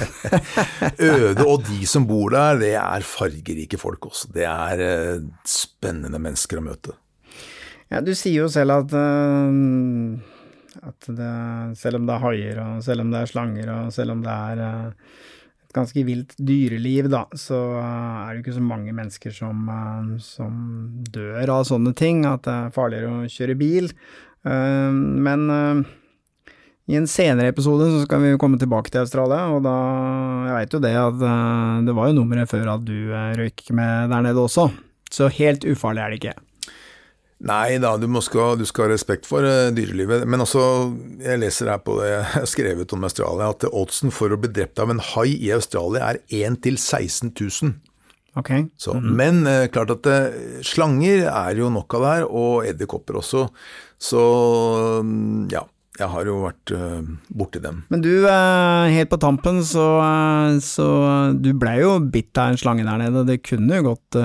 øde, 1.09 1.45
og 1.47 1.65
de 1.65 1.87
som 1.89 2.05
bor 2.09 2.29
der, 2.33 2.59
det 2.61 2.73
er 2.77 3.05
fargerike 3.05 3.79
folk 3.81 4.09
også. 4.11 4.29
Det 4.35 4.45
er 4.45 4.83
eh, 4.85 5.23
spennende 5.49 6.21
mennesker 6.21 6.61
å 6.61 6.65
møte. 6.67 6.93
Ja, 7.89 8.03
du 8.03 8.11
sier 8.17 8.43
jo 8.43 8.51
selv 8.51 8.75
at, 8.75 8.93
uh, 8.93 10.83
at 10.91 11.09
det, 11.17 11.33
selv 11.79 12.01
om 12.01 12.05
det 12.05 12.17
er 12.17 12.25
haier, 12.25 12.61
og 12.61 12.85
selv 12.85 13.05
om 13.05 13.13
det 13.13 13.23
er 13.23 13.33
slanger, 13.33 13.73
og 13.73 13.93
selv 13.95 14.13
om 14.13 14.23
det 14.25 14.37
er 14.51 14.61
uh, 14.61 15.11
et 15.65 15.75
ganske 15.75 16.05
vilt 16.05 16.37
dyreliv, 16.37 17.09
da, 17.15 17.25
så 17.33 17.63
er 17.81 18.35
det 18.35 18.43
ikke 18.43 18.57
så 18.59 18.65
mange 18.67 18.93
mennesker 18.93 19.33
som, 19.33 19.71
som 20.21 20.59
dør 21.09 21.57
av 21.57 21.65
sånne 21.71 21.95
ting, 21.97 22.27
at 22.29 22.45
det 22.45 22.57
er 22.67 22.75
farligere 22.75 23.23
å 23.23 23.31
kjøre 23.31 23.57
bil. 23.59 23.89
Men 24.47 25.49
i 26.87 26.95
en 26.95 27.07
senere 27.11 27.51
episode 27.51 27.89
så 27.91 28.03
skal 28.05 28.23
vi 28.23 28.37
komme 28.39 28.59
tilbake 28.59 28.93
til 28.93 29.03
Australia, 29.03 29.49
og 29.51 29.63
da 29.65 29.75
Jeg 30.47 30.55
veit 30.55 30.73
jo 30.73 30.79
det 30.79 30.95
at 30.95 31.23
det 31.83 31.95
var 31.97 32.07
jo 32.07 32.15
nummeret 32.15 32.47
før 32.47 32.77
at 32.77 32.85
du 32.87 33.11
røyk 33.11 33.65
med 33.75 34.13
der 34.13 34.23
nede 34.23 34.39
også, 34.39 34.69
så 35.11 35.27
helt 35.27 35.67
ufarlig 35.67 36.03
er 36.03 36.13
det 36.13 36.21
ikke. 36.21 36.37
Nei 37.37 37.77
da, 37.77 37.91
du, 38.01 38.07
skal, 38.25 38.55
du 38.57 38.65
skal 38.65 38.87
ha 38.87 38.93
respekt 38.95 39.27
for 39.29 39.45
uh, 39.45 39.69
dyrelivet. 39.75 40.25
Men 40.25 40.41
også, 40.41 40.61
jeg 41.21 41.41
leser 41.43 41.69
her 41.69 41.83
på 41.85 41.99
det 41.99 42.09
jeg 42.09 42.23
har 42.33 42.47
skrevet 42.49 42.95
om 42.97 43.05
Australia, 43.05 43.51
at 43.53 43.67
oddsen 43.69 44.13
for 44.13 44.33
å 44.33 44.39
bli 44.41 44.49
drept 44.55 44.81
av 44.81 44.89
en 44.93 45.01
hai 45.13 45.35
i 45.35 45.51
Australia 45.53 46.15
er 46.15 46.21
1 46.33 46.57
til 46.65 46.79
16 46.81 47.35
000. 47.37 47.75
Okay. 48.37 48.65
Så, 48.77 48.93
mm 48.93 49.03
-hmm. 49.03 49.15
Men 49.15 49.69
klart 49.69 49.91
at 49.91 50.05
uh, 50.05 50.61
slanger 50.61 51.29
er 51.29 51.55
jo 51.57 51.69
nok 51.69 51.93
av 51.93 52.01
det 52.01 52.13
her, 52.15 52.25
og 52.25 52.65
edderkopper 52.65 53.17
også. 53.17 53.47
Så 53.99 54.19
um, 54.99 55.47
ja. 55.51 55.67
Jeg 55.97 56.11
har 56.13 56.29
jo 56.29 56.35
vært 56.43 56.73
uh, 56.77 57.01
borti 57.33 57.61
dem. 57.63 57.81
Men 57.89 58.03
du, 58.05 58.11
helt 58.27 59.09
på 59.09 59.19
tampen, 59.21 59.63
så, 59.65 59.87
så 60.61 60.87
du 61.33 61.51
blei 61.57 61.79
jo 61.81 61.95
bitt 62.13 62.37
av 62.37 62.53
en 62.53 62.61
slange 62.61 62.85
der 62.85 63.01
nede. 63.01 63.25
Det 63.25 63.39
kunne 63.45 63.79
jo 63.79 63.89
gått 63.91 64.19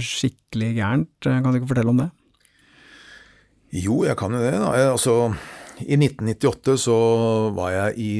skikkelig 0.00 0.70
gærent. 0.78 1.12
Kan 1.28 1.50
du 1.50 1.60
ikke 1.60 1.72
fortelle 1.74 1.92
om 1.92 2.00
det? 2.00 2.08
Jo, 3.70 4.00
jeg 4.06 4.16
kan 4.18 4.34
jo 4.34 4.42
det. 4.42 4.56
da. 4.58 4.72
Jeg, 4.74 4.90
altså, 4.96 5.16
I 5.84 5.96
1998 6.00 6.76
så 6.88 6.98
var 7.54 7.74
jeg 7.76 7.98
i 8.02 8.12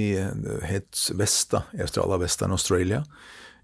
helt 0.69 1.05
vest, 1.19 1.51
da, 1.57 1.65
i 1.75 1.83
Australia, 1.87 2.21
Western 2.23 2.55
Australia. 2.55 3.03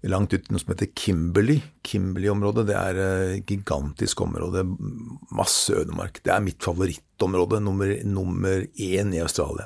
Langt 0.05 0.33
ute 0.33 0.53
noe 0.53 0.61
som 0.61 0.73
heter 0.73 0.91
Kimberley. 0.93 1.61
Kimberley-området 1.87 2.67
det 2.69 2.77
er 2.77 2.99
et 3.01 3.47
gigantisk 3.49 4.21
område. 4.21 4.63
Masse 5.33 5.73
ødemark. 5.73 6.21
Det 6.23 6.33
er 6.33 6.43
mitt 6.45 6.61
favorittområde, 6.63 7.61
nummer, 7.63 7.95
nummer 8.05 8.67
én 8.77 9.15
i 9.15 9.23
Australia. 9.23 9.65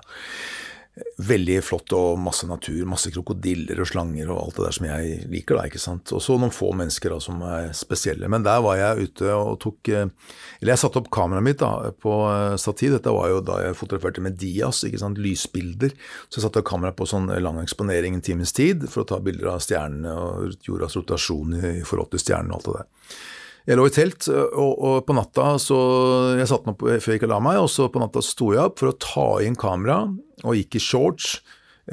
Veldig 1.21 1.57
flott 1.63 1.93
og 1.93 2.19
masse 2.21 2.47
natur, 2.49 2.81
masse 2.89 3.11
krokodiller 3.13 3.79
og 3.81 3.89
slanger 3.89 4.29
og 4.31 4.39
alt 4.41 4.57
det 4.57 4.65
der 4.65 4.75
som 4.77 4.87
jeg 4.87 5.17
liker, 5.31 5.57
da, 5.57 5.65
ikke 5.69 5.81
sant. 5.81 6.13
Og 6.15 6.23
så 6.23 6.37
noen 6.39 6.53
få 6.53 6.71
mennesker 6.77 7.13
da, 7.13 7.19
som 7.23 7.41
er 7.45 7.71
spesielle. 7.77 8.29
Men 8.31 8.45
der 8.45 8.61
var 8.65 8.79
jeg 8.79 9.09
ute 9.09 9.33
og 9.35 9.59
tok 9.63 9.91
eh, 9.91 10.07
Eller 10.61 10.73
jeg 10.73 10.83
satte 10.83 11.01
opp 11.01 11.11
kameraet 11.13 11.45
mitt 11.45 11.61
da, 11.61 11.91
på 12.03 12.15
eh, 12.29 12.55
stativ. 12.61 12.95
Dette 12.95 13.13
var 13.15 13.29
jo 13.31 13.41
da 13.45 13.59
jeg 13.65 13.77
fotograferte 13.79 14.23
med 14.25 14.39
Dias, 14.41 14.83
ikke 14.87 15.01
sant, 15.01 15.21
lysbilder. 15.21 15.93
Så 16.29 16.39
jeg 16.39 16.47
satte 16.47 16.65
kameraet 16.65 16.99
på 16.99 17.09
sånn 17.09 17.29
lang 17.41 17.61
eksponering 17.61 18.17
en 18.17 18.25
times 18.25 18.55
tid 18.57 18.87
for 18.89 19.03
å 19.03 19.09
ta 19.11 19.21
bilder 19.23 19.53
av 19.55 19.61
stjernene 19.65 20.15
og 20.15 20.65
jordas 20.67 20.97
rotasjon 20.99 21.59
i 21.59 21.77
forhold 21.87 22.13
til 22.13 22.25
stjernene 22.25 22.55
og 22.55 22.61
alt 22.61 22.71
det 22.71 22.81
der. 22.81 23.31
Jeg 23.69 23.77
lå 23.77 23.85
i 23.85 23.93
telt, 23.93 24.25
og, 24.31 24.71
og 24.73 24.95
på 25.05 25.13
natta 25.13 25.53
så 25.61 25.77
Jeg 26.39 26.49
satte 26.49 26.65
den 26.65 26.73
opp 26.73 26.81
før 26.81 27.13
jeg 27.13 27.21
ikke 27.21 27.29
la 27.29 27.39
meg, 27.43 27.61
og 27.61 27.69
så 27.69 27.87
på 27.93 28.01
natta 28.01 28.23
sto 28.25 28.51
jeg 28.55 28.71
opp 28.71 28.81
for 28.81 28.91
å 28.91 28.97
ta 28.97 29.27
inn 29.45 29.57
kamera, 29.59 30.03
og 30.41 30.57
gikk 30.57 30.79
i 30.79 30.83
shorts 30.83 31.35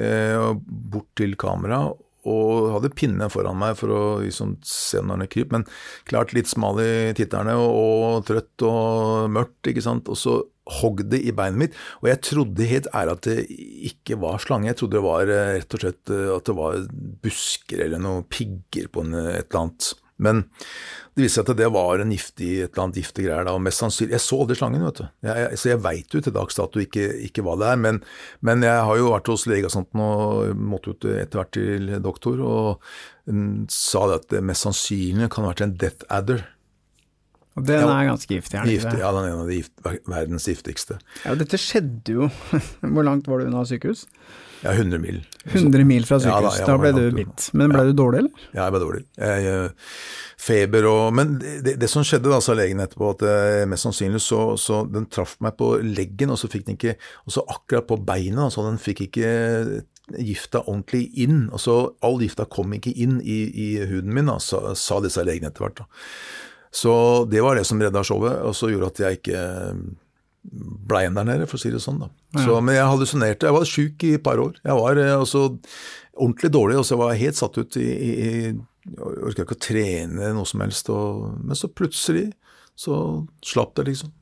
eh, 0.01 0.53
bort 0.57 1.11
til 1.19 1.37
kamera 1.39 1.89
og 2.27 2.73
hadde 2.75 2.91
pinne 2.97 3.29
foran 3.31 3.57
meg 3.59 3.77
for 3.79 3.93
å 3.93 4.01
liksom, 4.23 4.57
se 4.65 5.01
når 5.01 5.23
den 5.23 5.31
kryp, 5.31 5.53
men 5.55 5.65
klart 6.09 6.33
litt 6.35 6.49
smal 6.51 6.79
i 6.83 7.13
titterne 7.17 7.55
og, 7.57 7.69
og, 7.79 8.17
trøtt 8.27 8.65
og 8.67 9.29
mørkt, 9.31 9.69
ikke 9.71 9.85
sant. 9.85 10.09
Og 10.11 10.19
så 10.19 10.35
hogg 10.79 11.05
det 11.09 11.21
i 11.25 11.33
beinet 11.33 11.61
mitt, 11.61 11.79
og 12.03 12.11
jeg 12.11 12.21
trodde 12.27 12.67
helt 12.69 12.89
ærlig 12.93 13.15
at 13.15 13.29
det 13.29 13.37
ikke 13.89 14.19
var 14.21 14.43
slange. 14.43 14.69
Jeg 14.69 14.81
trodde 14.81 14.99
det 14.99 15.05
var 15.07 15.31
rett 15.31 15.77
og 15.77 15.85
slett 15.85 16.13
at 16.35 16.51
det 16.51 16.57
var 16.59 16.83
busker 17.23 17.85
eller 17.87 18.03
noen 18.03 18.27
pigger 18.29 18.91
på 18.91 19.05
en, 19.05 19.15
et 19.23 19.47
eller 19.47 19.61
annet. 19.63 19.91
Men 20.19 20.43
det 21.15 21.25
viste 21.25 21.39
seg 21.39 21.49
at 21.51 21.59
det 21.59 21.69
var 21.73 22.03
en 22.03 22.11
giftig, 22.13 22.49
et 22.63 22.73
eller 22.73 22.85
annet 22.85 22.99
giftig 23.01 23.25
greier 23.25 23.47
da, 23.47 23.55
og 23.57 23.63
mest 23.65 23.81
sannsynlig 23.81 24.15
Jeg 24.15 24.23
så 24.23 24.39
aldri 24.43 24.57
slangen, 24.59 24.85
vet 24.87 25.01
du. 25.01 25.05
Jeg, 25.25 25.43
jeg, 25.43 25.59
så 25.61 25.71
jeg 25.71 25.81
veit 25.85 26.15
jo 26.15 26.21
til 26.25 26.35
dags 26.35 26.59
dato 26.59 26.83
ikke, 26.83 27.07
ikke 27.29 27.45
hva 27.45 27.55
det 27.59 27.71
er. 27.71 27.81
Men, 27.87 28.01
men, 28.45 28.67
jeg 28.67 28.85
har 28.89 28.99
jo 28.99 29.09
vært 29.13 29.31
hos 29.33 29.47
lege 29.49 29.69
og 29.69 29.75
sånt 29.75 29.99
og 29.99 30.53
måtte 30.59 30.93
jo 30.93 31.15
etter 31.15 31.41
hvert 31.41 31.53
til 31.55 31.91
doktor, 32.03 32.43
og 32.45 32.91
um, 33.31 33.65
sa 33.71 34.05
det 34.11 34.21
at 34.21 34.31
det 34.35 34.45
mest 34.51 34.67
sannsynlig 34.67 35.31
kan 35.33 35.47
ha 35.47 35.53
vært 35.53 35.65
en 35.67 35.77
death 35.81 36.07
adder. 36.13 36.45
Og 37.59 37.67
den 37.67 37.81
ja, 37.83 37.93
er 37.93 38.09
ganske 38.09 38.39
giftig, 38.39 38.59
er 38.59 38.69
det? 38.69 38.99
Ja, 39.01 39.13
den 39.15 39.25
er 39.25 39.33
en 39.33 39.43
av 39.43 39.49
de 39.51 39.59
gift, 39.59 39.73
verdens 40.09 40.47
giftigste. 40.49 40.99
Ja, 41.25 41.35
dette 41.39 41.59
skjedde 41.59 42.15
jo 42.21 42.29
Hvor 42.95 43.05
langt 43.05 43.27
var 43.29 43.41
du 43.41 43.49
unna 43.49 43.65
sykehus? 43.67 44.07
Ja, 44.59 44.73
100 44.73 44.99
mil. 44.99 45.21
100 45.45 45.85
mil 45.87 46.03
fra 46.07 46.17
sykehus, 46.19 46.57
ja, 46.59 46.65
da, 46.65 46.73
da 46.73 46.79
ble 46.81 46.91
du 46.95 47.05
bitt. 47.15 47.45
Men 47.55 47.71
ble 47.71 47.85
ja. 47.85 47.91
du 47.91 47.95
dårlig, 47.95 48.23
eller? 48.25 48.47
Ja, 48.51 48.65
jeg 48.65 48.73
ble 48.75 48.81
dårlig. 48.83 49.03
Jeg, 49.15 49.53
eh, 49.53 49.93
feber 50.39 50.87
og 50.89 51.13
Men 51.15 51.37
det, 51.39 51.77
det, 51.79 51.89
som 51.91 52.03
skjedde, 52.07 52.31
da, 52.31 52.41
sa 52.43 52.55
legen 52.57 52.83
etterpå, 52.83 53.13
at 53.15 53.23
eh, 53.27 53.67
mest 53.69 53.87
sannsynlig 53.87 54.21
så, 54.23 54.41
så 54.59 54.81
den 54.87 55.07
traff 55.11 55.37
meg 55.43 55.55
på 55.59 55.77
leggen, 55.83 56.33
og 56.33 56.41
så 56.41 56.51
fikk 56.51 56.67
den 56.67 56.79
ikke 56.79 56.97
Og 57.25 57.37
så 57.37 57.45
akkurat 57.47 57.87
på 57.87 58.01
beina, 58.09 58.49
så 58.51 58.67
den 58.67 58.81
fikk 58.81 59.05
ikke 59.07 59.31
gifta 60.17 60.63
ordentlig 60.65 61.07
inn. 61.21 61.47
Altså, 61.53 61.93
all 62.05 62.19
gifta 62.23 62.47
kom 62.49 62.73
ikke 62.75 62.95
inn 62.97 63.19
i, 63.21 63.39
i 63.47 63.69
huden 63.89 64.13
min, 64.15 64.31
da, 64.31 64.39
sa, 64.43 64.73
sa 64.75 64.99
disse 65.05 65.23
legene 65.23 65.53
etter 65.53 65.67
hvert. 65.67 65.83
Så 66.71 66.93
det 67.29 67.41
var 67.41 67.57
det 67.57 67.65
som 67.65 67.81
redda 67.81 68.03
showet, 68.05 68.43
og 68.45 68.53
så 68.57 68.69
gjorde 68.69 68.91
at 68.91 69.01
jeg 69.01 69.19
ikke 69.19 69.43
ble 70.89 71.03
igjen 71.03 71.17
der 71.17 71.27
nede, 71.27 71.47
for 71.49 71.59
å 71.59 71.61
si 71.61 71.71
det 71.73 71.81
sånn. 71.83 72.01
da. 72.03 72.09
Så, 72.37 72.59
men 72.61 72.77
jeg 72.77 72.87
hallusinerte. 72.87 73.49
Jeg 73.49 73.57
var 73.57 73.67
sjuk 73.67 74.05
i 74.07 74.13
et 74.17 74.25
par 74.25 74.41
år. 74.41 74.59
Jeg 74.63 74.77
var 74.77 75.01
altså 75.01 75.23
også 75.23 75.43
ordentlig 76.19 76.51
dårlig, 76.53 76.77
og 76.79 76.85
så 76.87 76.99
var 76.99 77.13
jeg 77.13 77.25
helt 77.25 77.39
satt 77.39 77.57
ut 77.59 77.79
i, 77.79 77.87
i, 77.89 78.29
Jeg 78.89 79.09
orka 79.29 79.45
ikke 79.45 79.57
å 79.57 79.65
trene 79.65 80.31
noe 80.35 80.47
som 80.49 80.63
helst. 80.63 80.93
Og, 80.93 81.27
men 81.41 81.57
så 81.57 81.71
plutselig 81.71 82.29
så 82.79 82.95
slapp 83.45 83.75
det, 83.79 83.89
liksom. 83.91 84.13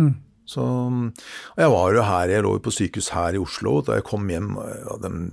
Mm. 0.00 0.14
Så, 0.50 0.64
og 0.64 1.60
jeg 1.62 1.70
var 1.70 1.94
jo 1.94 2.04
her, 2.08 2.32
jeg 2.32 2.42
lå 2.42 2.56
jo 2.56 2.62
på 2.64 2.72
sykehus 2.74 3.12
her 3.14 3.36
i 3.38 3.42
Oslo. 3.42 3.76
Da 3.86 4.00
jeg 4.00 4.06
kom 4.08 4.26
hjem, 4.32 4.56
ja, 4.58 4.96
den, 5.04 5.28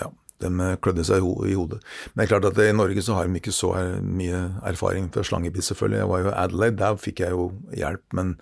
ja, 0.00 0.08
de 0.42 0.68
klødde 0.84 1.06
seg 1.08 1.22
i 1.22 1.56
hodet. 1.56 1.80
Men 2.12 2.22
det 2.22 2.26
er 2.26 2.32
klart 2.34 2.50
at 2.50 2.60
i 2.64 2.68
Norge 2.76 3.04
så 3.04 3.16
har 3.18 3.28
de 3.28 3.40
ikke 3.40 3.54
så 3.54 3.72
mye 4.02 4.42
erfaring 4.68 5.08
fra 5.14 5.24
slangebitt, 5.26 5.66
selvfølgelig. 5.68 6.02
Jeg 6.02 6.12
var 6.12 6.22
jo 6.22 6.30
i 6.30 6.36
Adelaide, 6.44 6.78
der 6.82 7.00
fikk 7.00 7.24
jeg 7.24 7.36
jo 7.36 7.48
hjelp. 7.78 8.04
Men 8.18 8.36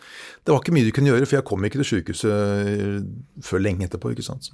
det 0.45 0.55
var 0.55 0.61
ikke 0.63 0.77
mye 0.77 0.89
du 0.89 0.93
kunne 0.97 1.13
gjøre, 1.13 1.31
for 1.31 1.41
jeg 1.41 1.49
kom 1.53 1.65
ikke 1.69 1.83
til 1.83 1.91
sykehuset 1.95 3.09
før 3.47 3.67
lenge 3.67 3.89
etterpå. 3.89 4.13
ikke 4.15 4.27
sant. 4.27 4.53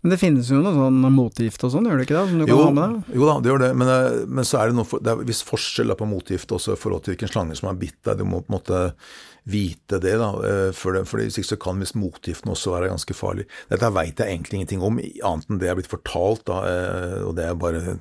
Men 0.00 0.14
det 0.14 0.18
finnes 0.20 0.48
jo 0.50 0.60
noe 0.64 0.72
sånn 0.74 1.00
motgift 1.14 1.64
og 1.66 1.72
sånn, 1.74 1.88
gjør 1.88 2.00
det 2.00 2.06
ikke 2.06 2.16
det? 2.16 2.22
Som 2.30 2.40
du 2.40 2.44
kan 2.46 2.54
jo, 2.54 2.60
ha 2.64 2.74
med 2.74 2.94
deg? 2.94 3.16
Jo 3.20 3.28
da, 3.28 3.34
det 3.38 3.50
gjør 3.52 3.62
det. 3.62 3.70
Men, 3.82 3.92
eh, 3.94 4.20
men 4.26 4.48
så 4.48 4.60
er 4.60 4.70
det 4.70 4.78
noe 4.78 4.88
for, 4.88 5.04
det 5.04 5.12
er 5.12 5.26
viss 5.28 5.42
forskjell 5.46 5.94
på 5.98 6.08
motgift 6.08 6.54
også 6.56 6.74
i 6.74 6.80
forhold 6.80 7.04
til 7.04 7.14
hvilken 7.14 7.32
slange 7.32 7.58
som 7.58 7.70
har 7.70 7.80
bitt 7.80 7.98
deg. 8.08 8.22
Du 8.22 8.28
må 8.28 8.40
på 8.42 8.50
en 8.50 8.56
måte 8.56 8.80
vite 9.50 10.00
det, 10.02 10.16
da. 10.20 10.30
Eh, 10.46 10.70
for, 10.76 10.96
for 11.08 11.22
hvis 11.22 11.40
ikke 11.40 11.52
så 11.52 11.60
kan 11.60 11.82
visst 11.82 11.98
motgiften 11.98 12.52
også 12.52 12.74
være 12.74 12.90
ganske 12.92 13.16
farlig. 13.16 13.46
Dette 13.70 13.92
veit 13.94 14.20
jeg 14.20 14.34
egentlig 14.34 14.60
ingenting 14.60 14.84
om, 14.86 15.00
annet 15.00 15.50
enn 15.50 15.60
det 15.60 15.68
jeg 15.68 15.74
er 15.74 15.80
blitt 15.80 15.92
fortalt, 15.92 16.44
da, 16.50 16.60
eh, 16.68 17.16
og 17.26 17.34
det 17.38 17.48
er 17.48 17.58
bare 17.60 17.96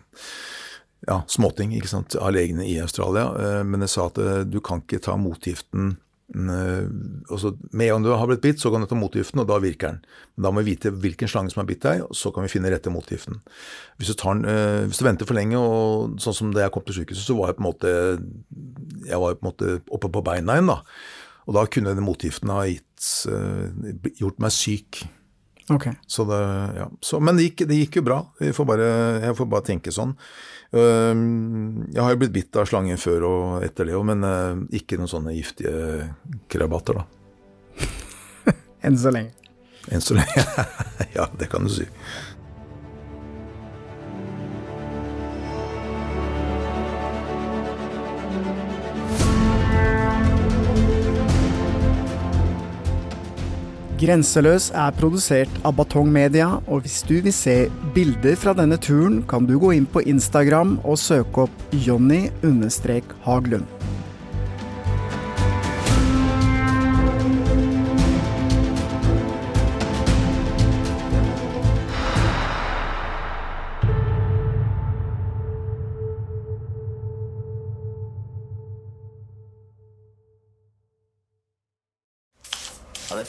ja, 1.07 1.21
småting 1.31 1.73
ikke 1.77 1.91
sant, 1.91 2.17
av 2.19 2.33
legene 2.35 2.67
i 2.67 2.77
Australia. 2.83 3.29
Eh, 3.39 3.63
men 3.67 3.85
jeg 3.85 3.95
sa 3.95 4.09
at 4.11 4.21
du 4.49 4.61
kan 4.63 4.85
ikke 4.85 5.03
ta 5.09 5.17
motgiften 5.19 5.97
altså, 6.29 7.55
Med 7.73 7.87
en 7.87 7.95
gang 7.95 8.03
du 8.05 8.11
har 8.13 8.27
blitt 8.29 8.43
bitt, 8.43 8.59
så 8.61 8.69
kan 8.69 8.83
du 8.83 8.85
ta 8.85 8.93
motgiften, 8.93 9.39
og 9.41 9.47
da 9.49 9.55
virker 9.63 9.95
den. 9.95 10.03
Men 10.37 10.45
da 10.45 10.51
må 10.53 10.61
vi 10.61 10.75
vite 10.75 10.91
hvilken 10.93 11.31
slange 11.31 11.49
som 11.49 11.63
har 11.63 11.69
bitt 11.71 11.81
deg, 11.81 12.03
og 12.05 12.13
så 12.13 12.29
kan 12.29 12.45
vi 12.45 12.51
finne 12.53 12.69
rette 12.69 12.93
motgiften. 12.93 13.39
Hvis 13.97 14.11
du, 14.11 14.13
den, 14.21 14.45
hvis 14.85 15.01
du 15.01 15.07
venter 15.07 15.25
for 15.25 15.39
lenge, 15.39 15.57
og 15.57 16.21
sånn 16.21 16.37
som 16.37 16.51
da 16.53 16.67
jeg 16.67 16.75
kom 16.75 16.85
til 16.85 16.99
sykehuset, 16.99 17.25
så 17.25 17.33
var 17.39 17.49
jeg 17.49 17.57
på 17.57 17.63
en 17.63 17.69
måte 17.71 17.95
jeg 19.09 19.21
var 19.21 19.39
på 19.39 19.43
en 19.43 19.49
måte 19.49 19.79
oppe 19.89 20.11
på 20.13 20.23
beina 20.25 20.59
igjen. 20.59 20.69
da. 20.69 20.83
Og 21.49 21.55
da 21.57 21.65
kunne 21.71 21.95
den 21.97 22.05
motgiften 22.05 22.51
ha 22.53 22.67
gitt, 22.69 23.07
uh, 23.31 24.13
gjort 24.19 24.37
meg 24.43 24.53
syk. 24.53 25.01
Okay. 25.69 25.93
Så 26.09 26.25
det, 26.29 26.37
ja. 26.77 26.87
Så, 27.01 27.19
men 27.21 27.37
det 27.37 27.49
gikk, 27.49 27.65
det 27.69 27.77
gikk, 27.83 27.99
jo 27.99 28.05
bra. 28.05 28.19
Jeg 28.41 28.55
får 28.57 28.67
bare, 28.69 28.87
jeg 29.25 29.37
får 29.37 29.49
bare 29.49 29.65
tenke 29.67 29.93
sånn. 29.93 30.15
Jeg 30.69 32.01
har 32.01 32.13
jo 32.13 32.19
blitt 32.21 32.33
bitt 32.33 32.57
av 32.57 32.65
slangen 32.69 32.97
før 33.01 33.25
og 33.25 33.65
etter 33.65 33.89
det 33.89 33.97
òg, 33.97 34.05
men 34.09 34.25
uh, 34.25 34.61
ikke 34.77 34.97
noen 34.97 35.09
sånne 35.09 35.33
giftige 35.37 36.09
krabater, 36.49 37.01
da. 37.01 37.05
Enn 38.85 38.97
så 38.97 39.13
lenge. 39.13 39.33
Enn 39.89 40.01
så 40.05 40.17
lenge. 40.17 40.45
ja, 41.17 41.25
det 41.39 41.49
kan 41.49 41.65
du 41.65 41.73
si. 41.73 41.87
Grenseløs 53.99 54.69
er 54.71 54.93
produsert 54.95 55.51
av 55.67 55.73
Batong 55.75 56.07
Media, 56.07 56.45
og 56.71 56.85
hvis 56.85 57.01
du 57.03 57.17
vil 57.25 57.33
se 57.35 57.55
bilder 57.95 58.37
fra 58.39 58.53
denne 58.55 58.77
turen, 58.79 59.17
kan 59.27 59.43
du 59.49 59.57
gå 59.59 59.73
inn 59.75 59.87
på 59.91 60.05
Instagram 60.07 60.77
og 60.85 60.95
søke 61.01 61.43
opp 61.43 61.75
Jonny-Haglund. 61.75 63.78